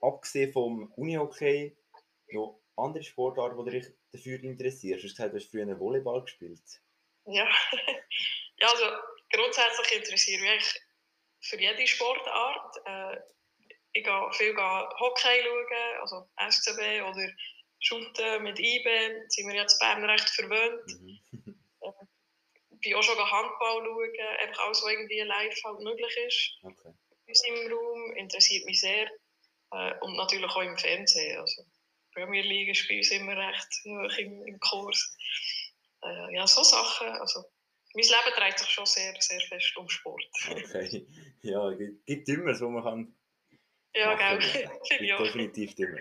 abgesehen 0.00 0.52
vom 0.52 0.92
Unihockey, 0.92 1.76
noch 2.32 2.60
andere 2.76 3.02
Sportarten, 3.02 3.64
die 3.64 3.80
dich 3.80 3.86
dafür 4.12 4.42
interessierst? 4.42 5.02
Du 5.02 5.08
hast 5.08 5.16
gesagt, 5.16 5.34
du 5.34 5.38
hast 5.38 5.50
früher 5.50 5.78
Volleyball 5.78 6.22
gespielt. 6.22 6.62
Ja, 7.26 7.46
ja 8.60 8.68
also 8.68 8.84
grundsätzlich 9.30 9.92
interessiere 9.92 10.44
ich 10.44 10.50
mich 10.50 10.80
für 11.40 11.60
jede 11.60 11.86
Sportart. 11.86 12.76
Äh, 12.84 13.16
ich 13.92 14.04
gehe 14.04 14.32
viel 14.32 14.56
Hockey 14.56 15.42
schauen, 15.42 16.00
also 16.00 16.28
SCB 16.50 17.02
oder 17.02 17.32
Shooten 17.80 18.42
mit 18.42 18.58
IB. 18.58 19.28
Sind 19.28 19.48
wir 19.48 19.54
jetzt 19.54 19.78
Bern 19.78 20.04
recht 20.04 20.28
verwöhnt. 20.30 20.86
Mhm. 20.86 21.20
Ich 22.70 22.80
bin 22.80 22.94
auch 22.94 23.02
schon 23.02 23.18
Handball 23.18 23.82
schauen, 23.82 24.38
einfach 24.40 24.66
alles, 24.66 24.82
was 24.82 24.92
irgendwie 24.92 25.20
live 25.20 25.64
halt 25.64 25.80
möglich 25.80 26.16
ist. 26.28 26.58
Okay. 26.62 26.94
Unserem 27.26 27.72
Raum 27.72 28.16
interessiert 28.16 28.64
mich 28.66 28.80
sehr. 28.80 29.10
Äh, 29.72 29.94
und 30.00 30.16
natürlich 30.16 30.48
auch 30.48 30.62
im 30.62 30.78
Fernsehen. 30.78 31.40
Also, 31.40 31.64
Premier 32.14 32.42
League 32.42 32.68
ist 32.68 32.86
bei 32.88 32.98
uns 32.98 33.10
immer 33.10 33.36
recht 33.36 33.68
hoch 33.84 34.18
im, 34.18 34.46
im 34.46 34.60
Kurs. 34.60 35.16
Äh, 36.04 36.34
ja, 36.36 36.46
so 36.46 36.62
Sachen. 36.62 37.08
Also, 37.08 37.44
mein 37.98 38.06
Leben 38.24 38.36
dreht 38.36 38.58
sich 38.58 38.68
schon 38.68 38.86
sehr, 38.86 39.14
sehr 39.20 39.40
fest 39.40 39.76
um 39.76 39.88
Sport. 39.88 40.22
Okay. 40.50 41.06
Ja, 41.42 41.70
es 41.70 41.78
gibt- 41.78 42.06
gibt 42.06 42.28
immer 42.28 42.54
so, 42.54 42.68
man 42.70 42.82
kann 42.84 43.14
Ja, 43.94 44.14
machen. 44.14 44.38
gell? 44.40 44.70
Gibt 44.88 45.00
ja. 45.02 45.18
definitiv 45.22 45.78
immer. 45.78 45.98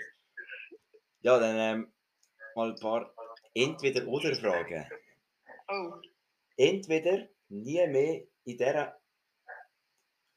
Ja, 1.21 1.39
dann 1.39 1.57
ähm, 1.57 1.93
mal 2.55 2.69
ein 2.71 2.79
paar 2.79 3.13
Entweder-Oder-Fragen. 3.53 4.85
Oh, 5.69 5.93
Entweder 6.57 7.27
nie 7.49 7.87
mehr 7.87 8.21
in, 8.45 8.57
dieser, 8.57 8.99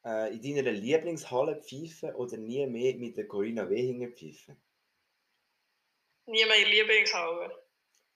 äh, 0.05 0.35
in 0.35 0.43
deiner 0.57 0.73
Lieblingshalle 0.73 1.62
pfeifen 1.62 2.14
oder 2.14 2.37
nie 2.38 2.67
mehr 2.67 2.95
mit 2.97 3.17
der 3.17 3.26
Corinna 3.29 3.69
Wehinger 3.69 4.09
pfeifen. 4.09 4.57
nie 6.26 6.45
mehr 6.45 6.67
Lieblingshalle. 6.69 7.62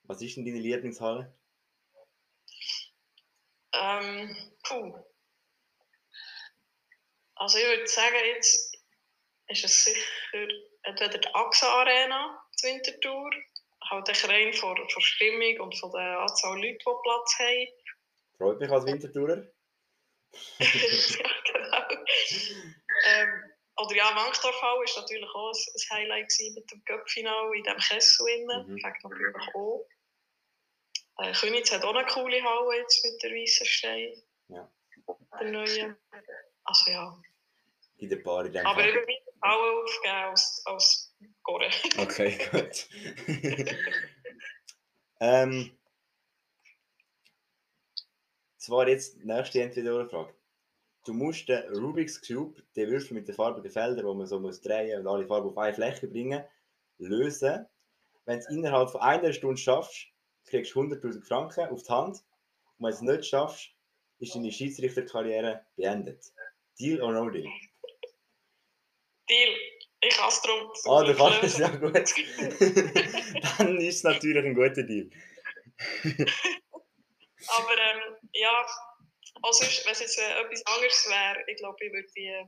Was 0.04 0.20
ist 0.22 0.36
denn 0.36 0.44
deine 0.44 0.58
Lieblingshalle? 0.58 1.34
Ähm, 3.80 4.36
puh. 4.62 5.04
Also 7.36 7.58
ich 7.58 7.64
würde 7.64 7.86
sagen, 7.86 8.16
jetzt 8.34 8.78
ist 9.48 9.64
es 9.64 9.84
sicher 9.84 10.48
entweder 10.84 11.18
die 11.18 11.28
AXA 11.34 11.66
Arena 11.80 12.42
zu 12.52 12.66
Winterthur, 12.68 13.30
halt 13.90 14.28
rein 14.28 14.52
von, 14.54 14.76
von 14.88 15.02
Stimmung 15.02 15.60
und 15.60 15.78
von 15.78 15.90
der 15.92 16.20
Anzahl 16.20 16.56
Leute, 16.56 16.78
die 16.78 16.84
Platz 16.84 17.38
haben. 17.38 17.68
Freut 18.38 18.60
mich 18.60 18.70
als 18.70 18.86
Wintertourer. 18.86 19.46
ja, 20.58 20.66
genau. 21.52 21.86
ähm, 23.06 23.54
oder 23.76 23.96
ja, 23.96 24.14
Wankdorf-Hall 24.14 24.78
war 24.78 25.02
natürlich 25.02 25.28
auch 25.34 25.52
ein, 25.52 25.96
Highlight 25.98 26.32
mit 26.54 26.70
dem 26.70 26.84
Cup-Final 26.84 27.54
in 27.56 27.62
diesem 27.62 27.78
Kessel. 27.78 28.46
Mhm. 28.46 28.78
Fängt 28.78 29.04
natürlich 29.04 29.54
auch. 29.54 29.86
Äh, 31.18 31.32
Königs 31.32 31.72
hat 31.72 31.84
auch 31.84 31.94
eine 31.94 32.06
coole 32.06 32.42
Halle 32.42 32.78
jetzt 32.78 33.04
mit 33.04 33.22
der 33.22 33.30
weißen 33.30 33.66
Stein. 33.66 34.22
Ja. 34.48 34.70
Der 35.40 35.50
neue. 35.50 35.96
Also 36.64 36.90
ja. 36.90 37.22
Gibt 37.98 38.12
ein 38.12 38.22
paar 38.22 38.44
in 38.44 38.56
Aber 38.56 38.86
ich 38.86 38.94
würde 38.94 39.06
Halle 39.42 39.84
aufgeben 39.84 40.14
als, 40.14 40.62
als 40.64 41.14
Gore. 41.42 41.70
Okay, 41.98 42.38
gut. 42.50 42.88
ähm, 45.20 45.78
zwar 48.56 48.88
jetzt 48.88 49.20
die 49.20 49.26
nächste 49.26 49.62
Entweder-Oder-Frage. 49.62 50.34
Du 51.04 51.12
musst 51.12 51.48
den 51.48 51.62
Rubik's 51.74 52.20
Cube, 52.26 52.62
den 52.74 52.90
Würfel 52.90 53.14
mit 53.14 53.28
den 53.28 53.34
farbigen 53.34 53.70
Feldern, 53.70 54.06
wo 54.06 54.14
man 54.14 54.26
so 54.26 54.40
muss 54.40 54.62
drehen 54.62 55.00
und 55.00 55.06
alle 55.06 55.26
Farben 55.26 55.50
auf 55.50 55.58
eine 55.58 55.74
Fläche 55.74 56.08
bringen, 56.08 56.42
lösen. 56.98 57.66
Wenn 58.24 58.38
du 58.38 58.44
es 58.44 58.50
innerhalb 58.50 58.88
von 58.90 59.02
einer 59.02 59.32
Stunde 59.34 59.58
schaffst, 59.58 60.06
kriegst 60.46 60.74
du 60.74 60.80
100.000 60.80 61.26
Franken 61.26 61.68
auf 61.68 61.82
die 61.82 61.92
Hand. 61.92 62.16
Und 62.78 62.86
wenn 62.86 62.90
du 62.90 62.94
es 62.94 63.00
nicht 63.02 63.26
schaffst, 63.26 63.70
ist 64.18 64.34
deine 64.34 64.52
Schiedsrichterkarriere 64.52 65.66
beendet. 65.76 66.24
Deal 66.78 67.00
or 67.02 67.12
no 67.12 67.30
deal? 67.30 67.46
Deal. 69.28 69.54
Ich 70.00 70.16
kann 70.16 70.28
es 70.28 70.42
darum. 70.42 70.70
Ah, 70.86 71.02
du 71.02 71.14
kannst 71.14 71.42
es 71.44 71.58
ja 71.58 71.68
gut. 71.68 71.94
Dann 73.58 73.80
ist 73.80 73.96
es 73.96 74.04
natürlich 74.04 74.44
ein 74.44 74.54
guter 74.54 74.82
Deal. 74.82 75.08
Aber 77.46 77.78
ähm, 77.78 78.16
ja, 78.32 78.66
also 79.42 79.64
wenn 79.64 79.92
es 79.92 80.00
jetzt 80.00 80.18
äh, 80.18 80.40
etwas 80.40 80.66
anderes 80.66 81.08
wäre, 81.08 81.44
ich 81.46 81.56
glaube, 81.56 81.76
ich 81.84 81.92
würde 81.92 82.08
die, 82.16 82.44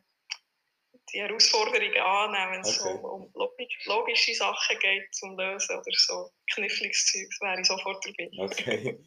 die 1.12 1.20
Herausforderungen 1.20 1.96
annehmen, 1.98 2.52
wenn 2.52 2.60
es 2.60 2.80
Okay. 2.80 2.98
so 3.00 3.08
um 3.08 3.30
logisch, 3.34 3.84
logische 3.86 4.34
Sachen 4.34 4.78
geht 4.78 5.14
zum 5.14 5.36
Lösen 5.38 5.76
oder 5.76 5.84
so 5.96 6.30
kniffliges 6.52 7.06
Zeug, 7.06 7.28
wäre 7.40 7.60
ich 7.60 7.66
sofort 7.66 8.04
dabei. 8.04 8.30
Okay. 8.38 8.98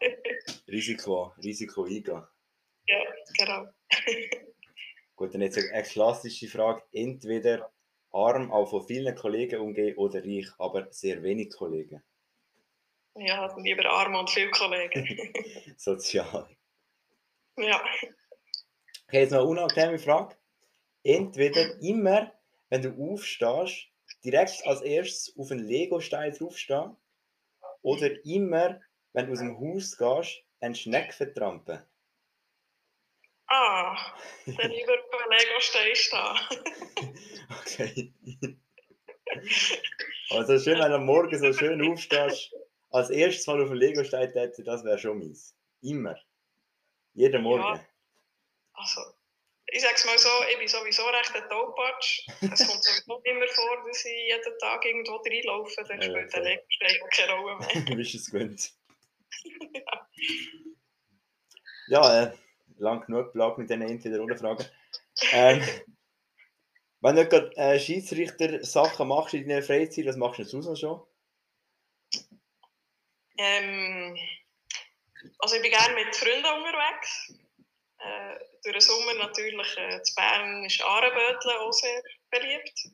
Risiko, 0.68 1.32
Risiko 1.42 1.84
eingehen. 1.84 2.22
Ja, 2.86 3.02
genau. 3.38 3.66
Gut, 5.16 5.32
dann 5.34 5.40
jetzt 5.40 5.58
eine 5.58 5.82
klassische 5.82 6.46
Frage. 6.48 6.82
Entweder 6.92 7.72
arm, 8.12 8.52
auch 8.52 8.68
von 8.68 8.86
vielen 8.86 9.14
Kollegen 9.14 9.60
umgehen 9.60 9.96
oder 9.96 10.22
reich, 10.22 10.48
aber 10.58 10.92
sehr 10.92 11.22
wenig 11.22 11.50
Kollegen. 11.54 12.02
Ja, 13.14 13.54
lieber 13.56 13.90
arm 13.90 14.14
und 14.14 14.28
viel 14.30 14.50
Kollegen. 14.50 15.06
Sozial. 15.78 16.46
ja. 17.56 17.82
Okay, 19.08 19.20
jetzt 19.20 19.30
noch 19.30 19.38
eine 19.40 19.48
unangenehme 19.48 19.98
Frage. 19.98 20.36
Entweder 21.06 21.80
immer, 21.80 22.32
wenn 22.68 22.82
du 22.82 23.12
aufstehst, 23.12 23.86
direkt 24.24 24.66
als 24.66 24.82
erstes 24.82 25.38
auf 25.38 25.52
einen 25.52 25.64
Lego-Stein 25.64 26.32
draufstehen 26.32 26.96
oder 27.82 28.10
immer, 28.24 28.80
wenn 29.12 29.26
du 29.26 29.32
aus 29.32 29.38
dem 29.38 29.56
Haus 29.56 29.96
gehst, 29.96 30.42
einen 30.60 30.74
Schneck 30.74 31.14
vertrampen. 31.14 31.80
Ah, 33.46 33.96
dann 34.46 34.68
lieber 34.68 34.96
beim 35.12 35.30
Lego-Stein 35.30 35.94
stehen. 35.94 37.14
Okay. 37.60 38.12
Also 40.30 40.58
schön, 40.58 40.80
wenn 40.80 40.90
du 40.90 40.96
am 40.96 41.06
Morgen 41.06 41.38
so 41.38 41.52
schön 41.52 41.80
aufstehst, 41.88 42.52
als 42.90 43.10
erstes 43.10 43.46
Mal 43.46 43.62
auf 43.62 43.68
den 43.68 43.78
Lego-Stein 43.78 44.32
tätst, 44.32 44.66
das 44.66 44.82
wäre 44.82 44.98
schon 44.98 45.20
meins. 45.20 45.54
Immer. 45.82 46.16
Jeden 47.14 47.42
Morgen. 47.42 47.80
Also, 48.72 49.00
ich 49.76 49.82
sage 49.82 49.94
es 49.94 50.06
mal 50.06 50.18
so, 50.18 50.28
ich 50.50 50.58
bin 50.58 50.68
sowieso 50.68 51.04
recht 51.04 51.34
ein 51.34 51.48
Taupatsch. 51.50 52.26
Es 52.40 52.66
kommt 52.66 52.82
sowieso 52.82 53.20
immer 53.24 53.46
vor, 53.48 53.84
dass 53.86 54.04
ich 54.06 54.12
jeden 54.12 54.58
Tag 54.58 54.84
irgendwo 54.86 55.16
reinlaufe, 55.16 55.84
dann 55.86 56.00
Ja, 56.00 56.08
spielt 56.08 56.32
der 56.32 56.42
Legostein 56.42 57.02
auch 57.02 57.10
keine 57.10 57.32
Rolle 57.34 57.56
mehr. 57.58 57.84
du 57.86 57.96
bist 57.96 58.14
es 58.14 58.30
gewöhnt. 58.30 58.72
Ja, 61.88 62.24
äh, 62.24 62.32
lang 62.78 63.06
genug 63.06 63.32
Belag 63.32 63.58
mit 63.58 63.70
diesen 63.70 63.82
Entweder-Oder-Fragen. 63.82 64.66
Ähm, 65.30 65.62
wenn 67.00 67.14
du 67.14 67.28
gerade 67.28 67.56
äh, 67.56 67.78
Schiedsrichter-Sachen 67.78 69.06
machst 69.06 69.34
in 69.34 69.48
deiner 69.48 69.62
Freizeit, 69.62 70.06
was 70.06 70.16
machst 70.16 70.40
du 70.40 70.60
sonst 70.60 70.80
schon? 70.80 71.06
Ähm, 73.38 74.18
also 75.38 75.54
ich 75.54 75.62
bin 75.62 75.70
gerne 75.70 75.94
mit 75.94 76.16
Freunden 76.16 76.44
unterwegs. 76.44 77.34
Äh, 77.98 78.38
durch 78.62 78.74
den 78.74 78.80
Sommer 78.80 79.14
natürlich 79.14 79.76
äh, 79.76 79.94
in 79.94 80.02
Bern 80.14 80.64
ist 80.64 80.82
Ahrenböteln 80.82 81.56
auch 81.58 81.72
sehr 81.72 82.02
beliebt. 82.30 82.88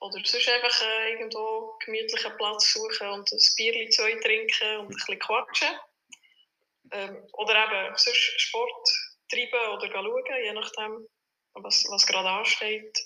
Oder 0.00 0.20
sonst 0.24 0.48
einfach 0.48 0.82
äh, 0.82 1.12
irgendwo 1.12 1.76
gemütlichen 1.84 2.36
Platz 2.36 2.72
suchen 2.72 3.08
und 3.08 3.32
ein 3.32 3.38
Bierchen 3.56 3.90
zu 3.90 4.02
trinken 4.20 4.78
und 4.78 4.86
ein 4.86 4.88
bisschen 4.88 5.18
quatschen. 5.18 5.68
Ähm, 6.92 7.26
oder 7.32 7.64
eben 7.64 7.96
sonst 7.96 8.40
Sport 8.40 8.88
treiben 9.30 9.76
oder 9.76 9.90
schauen, 9.90 10.42
je 10.42 10.52
nachdem, 10.52 11.08
was, 11.54 11.84
was 11.90 12.06
gerade 12.06 12.28
ansteht. 12.28 12.98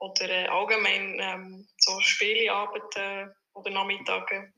Oder 0.00 0.28
äh, 0.28 0.46
allgemein 0.48 1.18
ähm, 1.20 1.68
so 1.78 2.00
Spieleabende 2.00 3.34
oder 3.54 3.70
Nachmittage. 3.70 4.52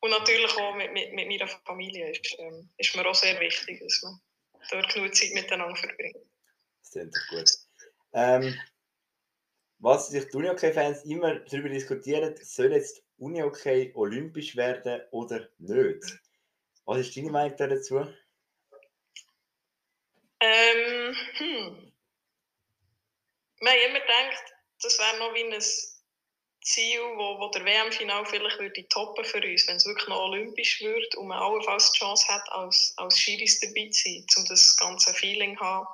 Und 0.00 0.10
natürlich 0.10 0.56
auch 0.56 0.74
mit, 0.74 0.92
mit, 0.92 1.12
mit 1.12 1.28
meiner 1.28 1.46
Familie 1.46 2.10
ist, 2.10 2.34
ähm, 2.38 2.72
ist 2.78 2.96
mir 2.96 3.06
auch 3.06 3.14
sehr 3.14 3.38
wichtig, 3.38 3.80
dass 3.80 4.00
man 4.02 4.18
dort 4.70 4.92
genug 4.92 5.14
Zeit 5.14 5.32
miteinander 5.34 5.76
verbringen. 5.76 6.30
Das 6.82 6.90
klingt 6.92 7.14
doch 7.14 7.36
gut. 7.36 7.50
Ähm, 8.12 8.60
was 9.78 10.08
sich 10.08 10.28
die 10.28 10.36
Unihockey-Fans 10.36 11.04
immer 11.04 11.40
darüber 11.40 11.68
diskutieren, 11.68 12.36
soll 12.42 12.72
jetzt 12.72 13.02
Unihockey 13.18 13.92
olympisch 13.94 14.56
werden 14.56 15.02
oder 15.10 15.48
nicht? 15.58 16.20
Was 16.84 16.98
ist 16.98 17.16
deine 17.16 17.30
Meinung 17.30 17.56
dazu? 17.56 18.06
Ähm, 20.40 21.16
hm. 21.34 21.92
Wir 23.60 23.70
haben 23.70 23.90
immer 23.90 24.00
gedacht, 24.00 24.54
das 24.82 24.98
wäre 24.98 25.18
noch 25.18 25.34
wie 25.34 25.44
ein 25.44 25.60
Ziel, 26.72 27.00
wo, 27.16 27.38
wo 27.40 27.48
der 27.48 27.64
WM-Final 27.64 28.24
vielleicht 28.26 28.58
würde 28.58 28.88
toppen 28.88 29.24
für 29.24 29.42
uns, 29.42 29.66
wenn 29.66 29.76
es 29.76 29.86
wirklich 29.86 30.08
noch 30.08 30.20
olympisch 30.20 30.80
wird 30.80 31.14
und 31.16 31.28
man 31.28 31.38
allenfalls 31.38 31.92
die 31.92 31.98
Chance 31.98 32.26
hat, 32.28 32.50
als, 32.52 32.94
als 32.96 33.18
Schiris 33.18 33.60
dabei 33.60 33.88
zu 33.90 34.02
sein, 34.02 34.26
um 34.36 34.44
das 34.46 34.76
ganze 34.76 35.12
Feeling 35.14 35.56
zu 35.56 35.64
haben 35.64 35.86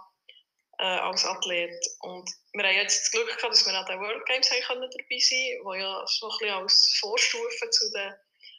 äh, 0.79 0.85
als 0.85 1.25
Athlet. 1.25 1.87
Und 2.01 2.31
wir 2.53 2.65
haben 2.65 2.75
jetzt 2.75 3.05
das 3.05 3.11
Glück 3.11 3.27
gehabt, 3.27 3.53
dass 3.53 3.67
wir 3.67 3.75
an 3.75 3.87
den 3.87 4.01
World 4.01 4.27
Games 4.27 4.51
haben 4.51 4.81
dabei 4.81 5.19
sein 5.19 5.59
können, 5.63 5.73
die 5.73 5.81
ja 5.81 6.05
so 6.07 6.29
ein 6.29 6.39
bisschen 6.39 6.55
als 6.55 6.99
Vorstufe 7.01 7.71
zu 7.71 7.91
den 7.93 8.15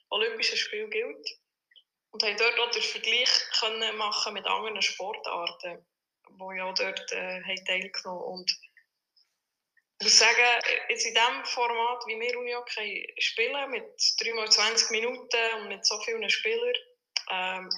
Olympischen 0.09 0.57
Spielen 0.57 0.89
gilt. 0.89 1.29
Und 2.11 2.23
haben 2.23 2.37
dort 2.37 2.59
auch 2.59 2.71
den 2.71 2.81
Vergleich 2.81 3.29
können 3.59 3.97
machen 3.97 4.33
mit 4.33 4.45
anderen 4.47 4.81
Sportarten, 4.81 5.85
die 6.29 6.57
ja 6.57 6.71
dort 6.73 7.11
äh, 7.11 7.43
haben 7.43 7.65
teilgenommen 7.65 8.23
Und 8.23 8.57
ich 9.99 10.03
muss 10.05 10.19
sagen, 10.19 10.61
jetzt 10.89 11.05
in 11.05 11.13
diesem 11.13 11.45
Format, 11.45 12.03
wie 12.05 12.19
wir 12.19 12.37
Unihockey 12.37 13.15
spielen, 13.17 13.71
mit 13.71 13.99
3x20 13.99 14.91
Minuten 14.91 15.53
und 15.57 15.69
mit 15.69 15.85
so 15.85 15.99
vielen 16.01 16.29
Spielern, 16.29 16.73
ähm, 17.31 17.69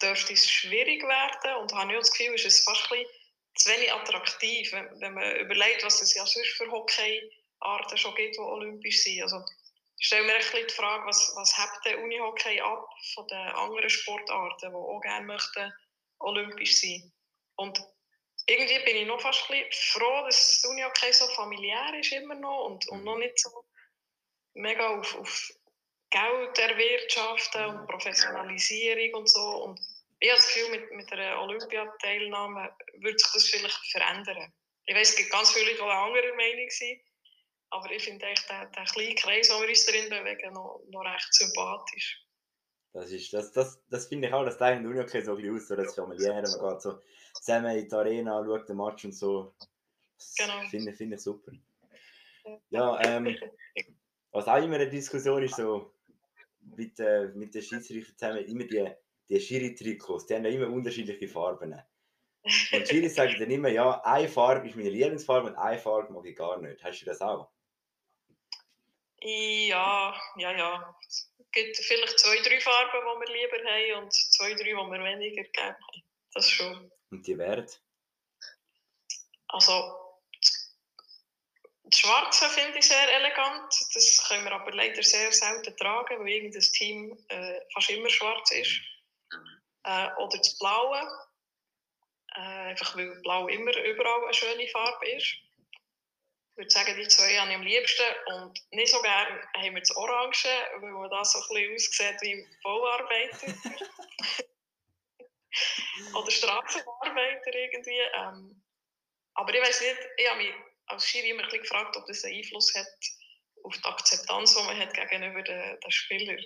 dürfte 0.00 0.34
es 0.34 0.48
schwierig 0.48 1.02
werden. 1.02 1.56
Und 1.60 1.74
habe 1.74 1.94
das 1.94 2.12
Gefühl, 2.12 2.34
ist 2.34 2.46
es 2.46 2.62
fast 2.62 2.92
ein 2.92 3.04
zu 3.56 3.70
wenig 3.70 3.92
attraktiv, 3.92 4.72
wenn, 4.72 5.14
man 5.14 5.36
überlegt, 5.36 5.84
was 5.84 6.00
es 6.00 6.14
ja 6.14 6.24
sonst 6.26 6.50
für 6.56 6.70
Hockeyarten 6.70 7.98
schon 7.98 8.14
gibt, 8.14 8.36
die 8.36 8.40
olympisch 8.40 9.02
sind. 9.02 9.22
Also, 9.22 9.44
ich 9.98 10.06
stelle 10.06 10.24
mir 10.24 10.38
die 10.38 10.74
Frage, 10.74 11.06
was, 11.06 11.32
was 11.36 11.56
hebt 11.56 11.84
der 11.84 11.98
Unihockey 11.98 12.60
ab 12.60 12.88
von 13.14 13.26
den 13.28 13.38
anderen 13.38 13.90
Sportarten, 13.90 14.70
die 14.70 14.76
auch 14.76 15.00
gerne 15.00 15.26
möchten 15.26 15.72
olympisch 16.20 16.80
sein 16.80 17.12
Und 17.56 17.80
irgendwie 18.46 18.78
bin 18.84 18.96
ich 18.96 19.06
noch 19.06 19.20
fast 19.20 19.50
ein 19.50 19.62
bisschen 19.68 20.00
froh, 20.00 20.24
dass 20.24 20.60
das 20.60 20.70
Unihockey 20.70 21.12
so 21.12 21.26
familiär 21.28 21.98
ist 21.98 22.12
immer 22.12 22.34
noch 22.34 22.66
und, 22.66 22.86
und 22.88 23.04
noch 23.04 23.18
nicht 23.18 23.38
so 23.38 23.64
mega 24.54 24.88
auf, 24.88 25.14
auf 25.18 25.50
Geld 26.10 26.58
erwirtschaften 26.58 27.64
und 27.66 27.86
Professionalisierung 27.88 29.20
und 29.20 29.28
so. 29.28 29.64
Und 29.64 29.80
ich 30.20 30.30
habe 30.30 30.38
das 30.38 30.46
Gefühl, 30.46 30.70
mit, 30.70 30.90
mit 30.92 31.12
einer 31.12 31.40
Olympiateilnahme 31.40 32.76
würde 32.98 33.18
sich 33.18 33.32
das 33.32 33.48
vielleicht 33.48 33.90
verändern. 33.90 34.52
Ich 34.86 34.94
weiß, 34.94 35.10
es 35.10 35.16
gibt 35.16 35.30
ganz 35.30 35.52
viele 35.52 35.72
Leute, 35.72 35.82
die 35.82 35.90
andere 35.90 36.36
Meinung 36.36 36.70
sind, 36.70 37.00
aber 37.70 37.90
ich 37.90 38.04
finde 38.04 38.26
eigentlich 38.26 38.46
den, 38.46 38.72
den 38.72 38.84
kleinen 38.84 39.16
Kreis, 39.16 39.50
wo 39.50 39.60
wir 39.60 39.68
uns 39.68 39.86
drin 39.86 40.10
bewegen, 40.10 40.52
noch, 40.52 40.82
noch 40.90 41.00
recht 41.00 41.32
sympathisch. 41.32 42.20
Das, 42.92 43.10
ist, 43.10 43.32
das, 43.32 43.50
das, 43.52 43.82
das 43.88 44.06
finde 44.06 44.28
ich 44.28 44.34
auch, 44.34 44.44
das 44.44 44.58
zeichnet 44.58 44.84
nur 44.84 44.94
noch 44.94 45.08
so 45.08 45.18
ein 45.18 45.24
bisschen 45.24 45.56
aus, 45.56 45.66
so 45.66 45.74
das 45.74 45.94
familiäre, 45.94 46.42
man 46.42 46.70
geht 46.70 46.82
so 46.82 47.00
zusammen 47.44 47.76
in 47.76 47.88
die 47.88 47.94
Arena, 47.94 48.42
schaut 48.44 48.68
den 48.68 48.76
Match 48.76 49.04
und 49.04 49.12
so. 49.12 49.54
Das 50.18 50.34
Genau. 50.36 50.60
finde 50.68 50.92
find 50.94 51.14
ich 51.14 51.20
super. 51.20 51.52
Ja, 52.70 53.00
ähm, 53.02 53.36
was 54.30 54.48
auch 54.48 54.62
immer 54.62 54.76
eine 54.76 54.88
Diskussion 54.88 55.42
ist, 55.42 55.56
so 55.56 55.94
mit, 56.60 56.98
äh, 57.00 57.28
mit 57.34 57.54
den 57.54 57.62
Schiedsrichtern 57.62 58.16
zusammen, 58.16 58.44
immer 58.46 58.64
die, 58.64 58.90
die 59.28 59.40
Schiri-Trikots, 59.40 60.26
die 60.26 60.34
haben 60.34 60.44
ja 60.44 60.50
immer 60.50 60.68
unterschiedliche 60.68 61.28
Farben. 61.28 61.74
Und 62.72 62.88
Schiri 62.88 63.08
sagen 63.08 63.36
dann 63.38 63.50
immer, 63.50 63.68
ja, 63.68 64.02
eine 64.04 64.28
Farbe 64.28 64.68
ist 64.68 64.76
meine 64.76 64.90
Lieblingsfarbe 64.90 65.48
und 65.48 65.56
eine 65.56 65.78
Farbe 65.78 66.12
mag 66.12 66.26
ich 66.26 66.36
gar 66.36 66.60
nicht. 66.60 66.82
Hast 66.82 67.00
du 67.00 67.06
das 67.06 67.20
auch? 67.20 67.50
Ja, 69.22 70.14
ja, 70.36 70.52
ja. 70.52 70.96
Es 71.08 71.32
gibt 71.52 71.76
vielleicht 71.76 72.18
zwei, 72.18 72.36
drei 72.42 72.60
Farben, 72.60 72.90
die 72.92 73.32
wir 73.32 73.34
lieber 73.34 73.70
haben 73.70 74.04
und 74.04 74.12
zwei, 74.12 74.52
drei, 74.54 74.64
die 74.64 74.74
wir 74.74 74.90
weniger 74.90 75.44
gerne 75.44 75.76
haben. 75.76 76.02
Das 76.34 76.50
schon. 76.50 76.90
Und 77.10 77.26
die 77.26 77.38
werden? 77.38 77.70
Also, 79.48 80.04
das 81.84 82.00
Schwarze 82.00 82.48
finde 82.48 82.78
ich 82.78 82.88
sehr 82.88 83.12
elegant. 83.20 83.72
Das 83.94 84.26
können 84.26 84.44
wir 84.44 84.52
aber 84.52 84.72
leider 84.72 85.02
sehr 85.02 85.30
selten 85.32 85.76
tragen, 85.76 86.18
weil 86.18 86.28
irgendein 86.28 86.60
Team 86.60 87.16
äh, 87.28 87.60
fast 87.72 87.90
immer 87.90 88.08
schwarz 88.08 88.50
ist. 88.50 88.80
Äh, 89.84 90.08
oder 90.16 90.38
das 90.38 90.58
Blaue. 90.58 91.26
Äh, 92.34 92.40
einfach 92.40 92.96
weil 92.96 93.14
Blau 93.22 93.46
immer 93.46 93.76
überall 93.84 94.24
eine 94.24 94.34
schöne 94.34 94.66
Farbe 94.68 95.08
ist. 95.10 95.36
Ich 96.50 96.56
würde 96.56 96.70
sagen, 96.70 96.96
die 96.96 97.06
zwei 97.06 97.36
habe 97.36 97.50
ich 97.50 97.56
am 97.56 97.62
liebsten. 97.62 98.04
Und 98.26 98.60
nicht 98.72 98.90
so 98.90 99.00
gerne 99.02 99.40
haben 99.56 99.74
wir 99.74 99.80
das 99.80 99.96
Orange, 99.96 100.48
weil 100.80 100.90
man 100.90 101.10
da 101.10 101.24
so 101.24 101.38
ein 101.38 101.44
bisschen 101.48 101.74
aussieht 101.74 102.22
wie 102.22 102.46
Bauarbeiter. 102.62 103.46
Oder 106.14 106.30
Straßenarbeiter 106.30 107.54
irgendwie. 107.54 108.00
Ähm, 108.14 108.62
aber 109.34 109.54
ich 109.54 109.60
weiß 109.60 109.80
nicht, 109.80 109.98
ich 110.16 110.28
habe 110.28 110.38
mich 110.38 110.54
als 110.86 111.06
Schiri 111.06 111.30
immer 111.30 111.44
ein 111.44 111.60
gefragt, 111.60 111.96
ob 111.96 112.06
das 112.06 112.24
einen 112.24 112.36
Einfluss 112.36 112.74
hat 112.74 112.86
auf 113.62 113.74
die 113.76 113.84
Akzeptanz, 113.84 114.54
die 114.54 114.62
man 114.62 114.78
hat 114.78 114.94
gegenüber 114.94 115.42
den, 115.42 115.80
den 115.80 115.90
Spielern. 115.90 116.44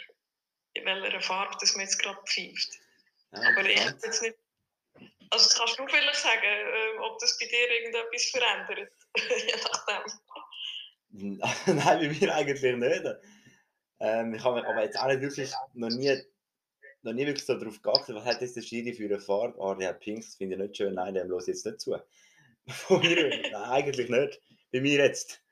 In 0.74 0.84
welcher 0.84 1.20
Farbe 1.20 1.56
das 1.60 1.74
man 1.74 1.84
jetzt 1.84 1.98
gerade 1.98 2.20
pfeift. 2.26 2.70
Ja, 3.32 3.40
Aber 3.48 3.68
ich 3.68 3.84
hätte 3.84 4.06
jetzt 4.06 4.22
nicht. 4.22 4.36
Also, 5.30 5.44
das 5.44 5.54
kannst 5.56 5.78
du 5.78 5.86
vielleicht 5.86 6.14
sagen, 6.14 7.00
ob 7.00 7.18
das 7.18 7.38
bei 7.38 7.46
dir 7.46 7.70
irgendetwas 7.70 8.30
verändert. 8.30 8.92
Je 9.16 9.56
nachdem. 9.56 10.20
Nein, 11.76 11.76
bei 11.76 12.08
mir 12.08 12.34
eigentlich 12.34 12.76
nicht. 12.76 13.04
Ähm, 14.00 14.34
ich 14.34 14.44
habe 14.44 14.66
aber 14.66 14.82
jetzt 14.82 14.98
auch 14.98 15.08
nicht 15.08 15.20
wirklich 15.20 15.50
noch 15.74 15.88
nie, 15.88 16.22
noch 17.02 17.12
nie 17.12 17.26
wirklich 17.26 17.46
so 17.46 17.54
darauf 17.54 17.80
geachtet, 17.82 18.14
was 18.14 18.24
hat 18.24 18.40
jetzt 18.40 18.56
der 18.56 18.62
Schiri 18.62 18.92
für 18.92 19.04
eine 19.04 19.20
Farbe? 19.20 19.60
Ah, 19.60 19.74
der 19.74 19.90
hat 19.90 20.00
Pinks, 20.00 20.26
das 20.26 20.36
finde 20.36 20.56
ich 20.56 20.60
nicht 20.60 20.76
schön. 20.76 20.94
Nein, 20.94 21.14
dem 21.14 21.28
los 21.28 21.46
jetzt 21.46 21.64
nicht 21.64 21.80
zu. 21.80 21.96
Von 22.68 23.00
mir, 23.00 23.28
nein, 23.28 23.54
eigentlich 23.54 24.08
nicht. 24.08 24.40
Bei 24.72 24.80
mir 24.80 25.04
jetzt. 25.04 25.42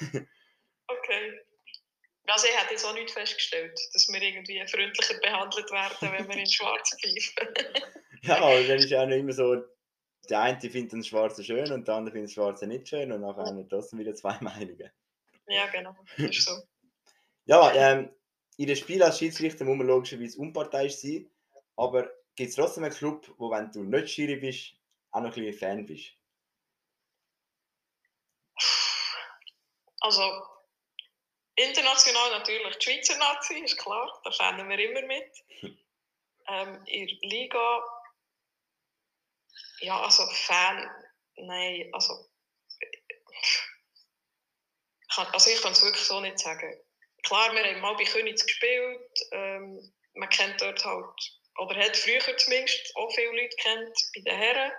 Okay. 0.88 1.40
Also, 2.28 2.46
ich 2.46 2.56
hätte 2.56 2.72
jetzt 2.74 2.84
auch 2.84 2.94
nicht 2.94 3.10
festgestellt, 3.10 3.76
dass 3.92 4.06
wir 4.08 4.22
irgendwie 4.22 4.64
freundlicher 4.68 5.18
behandelt 5.20 5.68
werden, 5.72 6.12
wenn 6.12 6.28
wir 6.28 6.36
in 6.36 6.46
Schwarz 6.46 6.96
pfeifen. 7.00 7.54
Ja, 8.22 8.36
aber 8.38 8.62
dann 8.62 8.78
ist 8.78 8.90
ja 8.90 9.02
auch 9.02 9.06
noch 9.06 9.16
immer 9.16 9.32
so, 9.32 9.62
der 10.30 10.40
eine 10.40 10.58
findet 10.58 10.92
den 10.92 11.04
Schwarzen 11.04 11.44
schön 11.44 11.70
und 11.70 11.86
der 11.86 11.94
andere 11.96 12.12
findet 12.12 12.30
den 12.30 12.34
Schwarzen 12.34 12.68
nicht 12.68 12.88
schön 12.88 13.12
und 13.12 13.20
nachher 13.20 13.44
haben 13.44 13.58
wir 13.58 13.68
trotzdem 13.68 13.98
wieder 13.98 14.14
zwei 14.14 14.36
Meinungen. 14.40 14.90
ja, 15.48 15.66
genau. 15.66 15.94
Das 16.16 16.30
ist 16.30 16.44
so. 16.44 16.62
Ja, 17.44 17.72
ähm, 17.74 18.10
in 18.56 18.66
den 18.66 18.76
Spielen 18.76 19.02
als 19.02 19.18
Schiedsrichter 19.18 19.64
muss 19.64 19.76
man 19.76 19.86
logischerweise 19.86 20.38
unparteiisch 20.38 20.96
sein, 20.96 21.30
aber 21.76 22.10
gibt 22.34 22.50
es 22.50 22.56
trotzdem 22.56 22.84
einen 22.84 22.94
Club, 22.94 23.34
wo 23.38 23.50
wenn 23.50 23.70
du 23.70 23.82
nicht 23.82 24.10
Schiri 24.10 24.36
bist, 24.36 24.74
auch 25.10 25.20
noch 25.20 25.36
ein 25.36 25.44
bisschen 25.44 25.58
Fan 25.58 25.86
bist? 25.86 26.12
Also, 30.00 30.46
international 31.56 32.30
natürlich 32.30 32.76
die 32.76 32.84
Schweizer 32.84 33.18
Nazi, 33.18 33.58
ist 33.58 33.78
klar, 33.78 34.20
da 34.24 34.30
fahren 34.30 34.68
wir 34.68 34.78
immer 34.78 35.06
mit. 35.06 35.76
Ähm, 36.48 36.80
in 36.86 37.08
der 37.08 37.28
Liga, 37.28 37.82
ja, 39.80 40.00
also 40.00 40.24
Fan, 40.28 40.88
nein, 41.34 41.90
also, 41.92 42.30
also 45.08 45.50
ich 45.50 45.60
kann 45.60 45.72
es 45.72 45.82
wirklich 45.82 46.04
so 46.04 46.20
nicht 46.20 46.38
sagen. 46.38 46.85
Klar, 47.26 47.52
wir 47.54 47.64
haben 47.64 47.80
mal 47.80 47.96
bei 47.96 48.04
Königs 48.04 48.46
gespielt, 48.46 49.10
ähm, 49.32 49.92
man 50.14 50.28
kennt 50.28 50.60
dort 50.60 50.84
halt, 50.84 51.38
oder 51.58 51.76
hat 51.76 51.96
früher 51.96 52.36
zumindest 52.36 52.94
auch 52.96 53.12
viele 53.14 53.32
Leute 53.32 53.56
kennt 53.56 53.98
bei 54.14 54.20
den 54.22 54.36
Herren. 54.36 54.72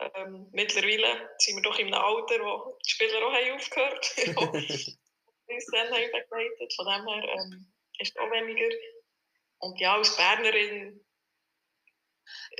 Ähm, 0.00 0.48
mittlerweile 0.52 1.30
sind 1.38 1.56
wir 1.56 1.62
doch 1.62 1.78
in 1.78 1.86
einem 1.86 2.02
Alter, 2.02 2.40
wo 2.40 2.78
die 2.84 2.90
Spieler 2.90 3.26
auch 3.26 3.32
haben 3.32 3.52
aufgehört 3.52 4.36
haben. 4.36 4.96
uns 5.54 5.66
dann 5.66 5.90
haben 5.90 6.12
begleitet. 6.12 6.74
Von 6.74 6.86
dem 6.86 7.08
her 7.08 7.34
ähm, 7.34 7.72
ist 7.98 8.14
es 8.14 8.16
auch 8.16 8.30
weniger. 8.30 8.74
Und 9.58 9.78
ja, 9.80 9.94
als 9.94 10.16
Bernerin 10.16 11.04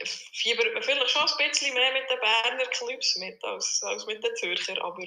fiebert 0.05 0.73
man 0.75 0.83
vielleicht 0.83 1.11
schon 1.11 1.23
ein 1.23 1.51
bisschen 1.51 1.75
mehr 1.75 1.93
mit 1.93 2.09
den 2.11 2.21
Berner 2.21 2.67
Clubs 2.71 3.17
mit 3.17 3.43
als, 3.45 3.83
als 3.83 4.07
mit 4.07 4.23
den 4.23 4.37
Zürcher. 4.37 4.83
Aber 4.83 5.05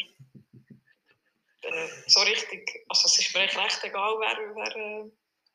äh, 1.65 1.87
so 2.07 2.19
richtig, 2.21 2.85
also 2.89 3.05
es 3.07 3.19
ist 3.19 3.33
mir 3.33 3.41
eigentlich 3.41 3.57
recht 3.57 3.83
egal, 3.83 4.15
wer, 4.19 4.55
wer 4.55 4.75
äh, 4.75 5.11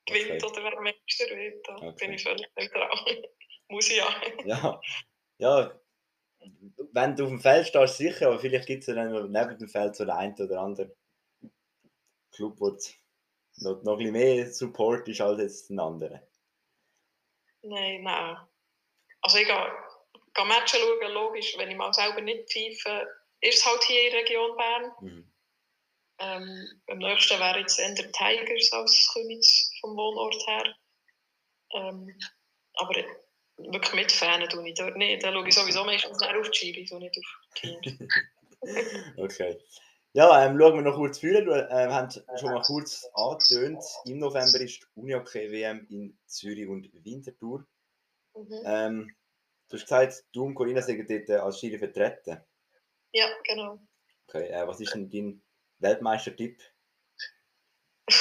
gewinnt 0.06 0.44
Okay. 0.44 0.52
oder 0.52 0.64
wer 0.64 0.80
Meister 0.80 1.36
wird. 1.36 1.66
Da 1.66 1.76
Okay. 1.76 1.94
bin 1.98 2.12
ich 2.14 2.22
völlig 2.22 2.48
neutral. 2.56 2.90
Muss 3.68 3.88
ich 3.90 3.96
ja. 3.98 4.22
Ja, 4.44 4.80
ja. 5.38 5.80
Wenn 6.92 7.14
du 7.16 7.24
auf 7.24 7.30
dem 7.30 7.40
Feld 7.40 7.66
stehst, 7.66 7.98
sicher, 7.98 8.28
aber 8.28 8.38
vielleicht 8.38 8.66
gibt 8.66 8.82
es 8.82 8.86
ja 8.88 8.94
dann 8.94 9.30
neben 9.30 9.58
dem 9.58 9.68
Feld 9.68 9.94
so 9.94 10.04
den 10.04 10.14
einen 10.14 10.34
oder 10.34 10.60
anderen 10.60 10.92
Club, 12.34 12.56
du 12.58 12.76
noch, 13.56 13.82
noch 13.82 13.92
ein 13.92 13.98
bisschen 13.98 14.12
mehr 14.12 14.46
Support 14.50 15.06
ist 15.08 15.20
als 15.20 15.40
jetzt 15.40 15.70
ein 15.70 15.78
anderer. 15.78 16.22
Nein, 17.62 18.02
nein. 18.02 18.38
Also 19.20 19.38
ich 19.38 19.46
gehe 19.46 19.72
gehe 20.34 20.44
Matchen 20.46 20.80
schauen, 20.80 21.12
logisch, 21.12 21.56
wenn 21.58 21.70
ich 21.70 21.76
mal 21.76 21.92
selber 21.92 22.20
nicht 22.20 22.50
pfeife, 22.50 23.06
ist 23.40 23.58
es 23.58 23.66
halt 23.66 23.82
hier 23.84 24.04
in 24.06 24.10
der 24.12 24.20
Region 24.22 24.56
Bern. 24.56 24.92
Mhm. 25.00 25.32
Ähm, 26.20 26.68
am 26.88 26.98
nächsten 26.98 27.38
wäre 27.40 27.60
jetzt 27.60 27.78
eher 27.78 27.94
Tigers 27.94 28.72
als 28.72 29.10
Königs 29.12 29.70
vom 29.80 29.96
Wohnort 29.96 30.36
her. 30.46 30.74
Ähm, 31.74 32.14
aber 32.74 32.94
wirklich 33.56 33.94
mit 33.94 34.12
Fans 34.12 34.48
tue 34.48 34.68
ich 34.68 34.74
dort 34.74 34.96
nicht. 34.96 35.22
Da 35.22 35.32
schaue 35.32 35.48
ich 35.48 35.54
sowieso 35.54 35.84
meistens 35.84 36.22
auf 36.22 36.50
die 36.50 36.50
Chili, 36.50 36.86
so 36.86 36.98
nicht 36.98 37.16
auf 37.16 37.62
die. 37.62 38.08
Okay. 39.16 39.58
Ja, 40.12 40.44
ähm, 40.44 40.58
schauen 40.58 40.74
wir 40.74 40.82
noch 40.82 40.96
kurz 40.96 41.18
führen. 41.20 41.46
Du 41.46 41.52
ähm, 41.52 41.90
haben 41.90 42.10
schon 42.10 42.52
mal 42.52 42.60
kurz 42.60 43.08
angetönt. 43.14 43.82
Im 44.04 44.18
November 44.18 44.60
ist 44.60 44.80
die 44.80 45.00
Unihockey 45.00 45.50
WM 45.50 45.86
in 45.88 46.18
Zürich 46.26 46.68
und 46.68 46.90
Winterthur. 46.92 47.66
Mhm. 48.34 48.62
Ähm, 48.66 49.16
du 49.68 49.76
hast 49.76 49.84
gesagt, 49.84 50.24
du 50.32 50.44
und 50.44 50.54
Corinna 50.54 50.82
sind 50.82 51.08
dort 51.08 51.28
äh, 51.30 51.36
als 51.36 51.58
Schiri 51.58 51.78
vertreten. 51.78 52.44
Ja, 53.12 53.28
genau. 53.44 53.78
Okay, 54.26 54.48
äh, 54.48 54.66
was 54.66 54.80
ist 54.80 54.94
denn 54.94 55.08
dein 55.08 55.42
Weltmeistertipp? 55.80 56.60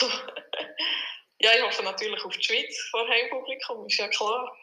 ja, 1.40 1.52
ich 1.56 1.62
hoffe 1.62 1.84
natürlich 1.84 2.24
auf 2.24 2.36
die 2.36 2.44
Schweiz 2.44 2.78
vor 2.92 3.08
Heimpublikum, 3.08 3.86
ist 3.86 3.98
ja 3.98 4.08
klar. 4.08 4.56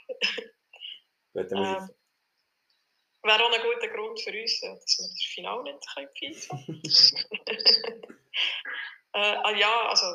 Gut, 1.32 1.50
dann 1.50 1.58
muss 1.58 1.88
Ähm, 1.88 1.96
wäre 3.22 3.44
auch 3.44 3.52
ein 3.52 3.62
guter 3.62 3.88
Grund 3.88 4.20
für 4.20 4.30
uns, 4.30 4.60
dass 4.60 4.98
wir 4.98 5.08
das 5.08 5.22
Finale 5.34 5.62
nicht 5.64 5.84
pfeifen 5.84 6.82
äh, 9.14 9.58
ja, 9.58 9.88
also 9.88 10.06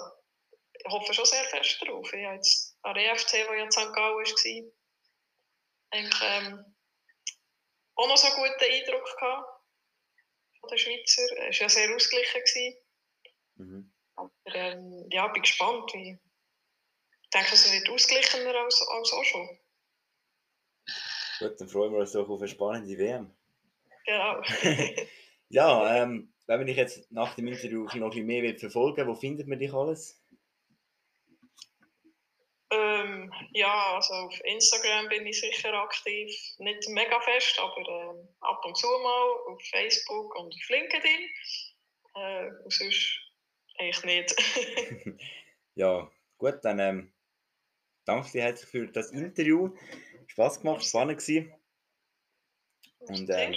ich 0.73 0.91
hoffe 0.91 1.13
schon 1.13 1.25
sehr 1.25 1.43
fest 1.45 1.81
darauf. 1.81 2.11
Ich 2.13 2.25
habe 2.25 2.35
jetzt 2.35 2.77
an 2.81 2.95
der 2.95 3.11
EFC, 3.11 3.31
der 3.31 3.57
ja 3.57 3.63
in 3.63 3.71
St. 3.71 3.93
Gallen 3.93 4.15
war, 4.15 4.71
eigentlich 5.91 6.21
ähm, 6.23 6.75
auch 7.95 8.07
noch 8.07 8.17
so 8.17 8.27
einen 8.27 8.35
guten 8.37 8.71
Eindruck 8.71 9.17
gehabt 9.17 9.50
den 10.69 10.77
Schweizer. 10.77 11.23
Es 11.49 11.59
war 11.59 11.67
ja 11.67 11.69
sehr 11.69 11.95
ausgeglichen. 11.95 12.41
Gewesen. 12.41 12.77
ich, 13.55 13.59
mhm. 13.59 13.91
Aber 14.15 14.31
ähm, 14.45 15.07
ja, 15.11 15.27
bin 15.27 15.41
gespannt. 15.41 15.91
Wie, 15.93 16.19
ich 17.23 17.29
denke, 17.29 17.53
es 17.53 17.71
wird 17.71 17.89
ausgeglichener 17.89 18.55
als, 18.55 18.81
als 18.81 19.13
auch 19.13 19.23
schon. 19.23 19.59
Gut, 21.39 21.59
dann 21.59 21.69
freuen 21.69 21.93
wir 21.93 21.99
uns 21.99 22.11
doch 22.11 22.29
auf 22.29 22.39
eine 22.39 22.47
spannende 22.47 22.97
WM. 22.97 23.33
Genau. 24.05 24.41
Ja, 25.53 25.97
ähm, 25.97 26.33
wenn 26.47 26.59
man 26.59 26.65
dich 26.65 26.77
jetzt 26.77 27.11
nach 27.11 27.35
dem 27.35 27.47
Interview 27.47 27.83
noch 27.83 27.93
ein 27.93 28.09
bisschen 28.09 28.25
mehr 28.25 28.41
will 28.41 28.57
verfolgen 28.57 29.05
wo 29.05 29.15
findet 29.15 29.47
man 29.47 29.59
dich 29.59 29.73
alles? 29.73 30.21
ähm, 32.71 33.31
ja, 33.53 33.95
also 33.95 34.13
auf 34.13 34.39
Instagram 34.43 35.09
bin 35.09 35.25
ich 35.25 35.39
sicher 35.39 35.73
aktiv. 35.73 36.31
Nicht 36.59 36.87
mega 36.89 37.19
fest, 37.21 37.59
aber 37.59 37.87
ähm, 37.87 38.27
ab 38.41 38.63
und 38.65 38.77
zu 38.77 38.87
mal 38.87 39.53
auf 39.53 39.61
Facebook 39.69 40.35
und 40.35 40.53
auf 40.53 40.69
LinkedIn. 40.69 41.29
Äh, 42.15 42.47
und 42.63 42.73
sonst 42.73 43.19
eigentlich 43.77 44.03
nicht. 44.03 45.19
Ja, 45.75 46.11
gut, 46.37 46.59
dann 46.63 46.79
ähm, 46.79 47.13
danke 48.03 48.29
dir 48.31 48.41
herzlich 48.43 48.69
für 48.69 48.87
das 48.87 49.11
Interview. 49.11 49.73
Spaß 50.27 50.59
gemacht, 50.59 50.83
spannend 50.85 51.19
gewesen. 51.19 51.53
Und 52.99 53.29
ähm, 53.29 53.55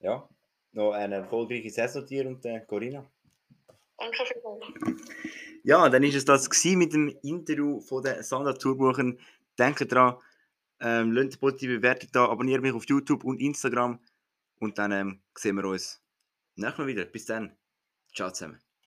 ja, 0.00 0.28
noch 0.72 0.92
eine 0.92 1.16
erfolgreiche 1.16 1.70
Saison 1.70 2.04
dir 2.04 2.26
und 2.26 2.44
äh, 2.44 2.60
Corinna. 2.66 3.08
Danke 3.96 4.26
vielmals. 4.26 5.22
Ja, 5.64 5.88
dann 5.88 6.02
ist 6.02 6.16
es 6.16 6.24
das 6.24 6.48
mit 6.64 6.92
dem 6.92 7.08
Interview 7.22 7.80
von 7.80 8.02
der 8.02 8.22
Sandra 8.22 8.52
Turbuchen. 8.52 9.18
Denkt 9.58 9.92
dran, 9.92 10.16
ähm, 10.80 11.12
lasst 11.12 11.32
eine 11.32 11.36
positive 11.38 11.76
Bewertung 11.76 12.10
da, 12.12 12.28
abonniert 12.28 12.62
mich 12.62 12.72
auf 12.72 12.84
YouTube 12.86 13.24
und 13.24 13.40
Instagram 13.40 14.00
und 14.58 14.78
dann 14.78 14.92
ähm, 14.92 15.22
sehen 15.36 15.56
wir 15.56 15.64
uns 15.64 16.02
nächstes 16.56 16.78
Mal 16.78 16.86
wieder. 16.86 17.04
Bis 17.04 17.26
dann. 17.26 17.56
Ciao 18.14 18.30
zusammen. 18.30 18.71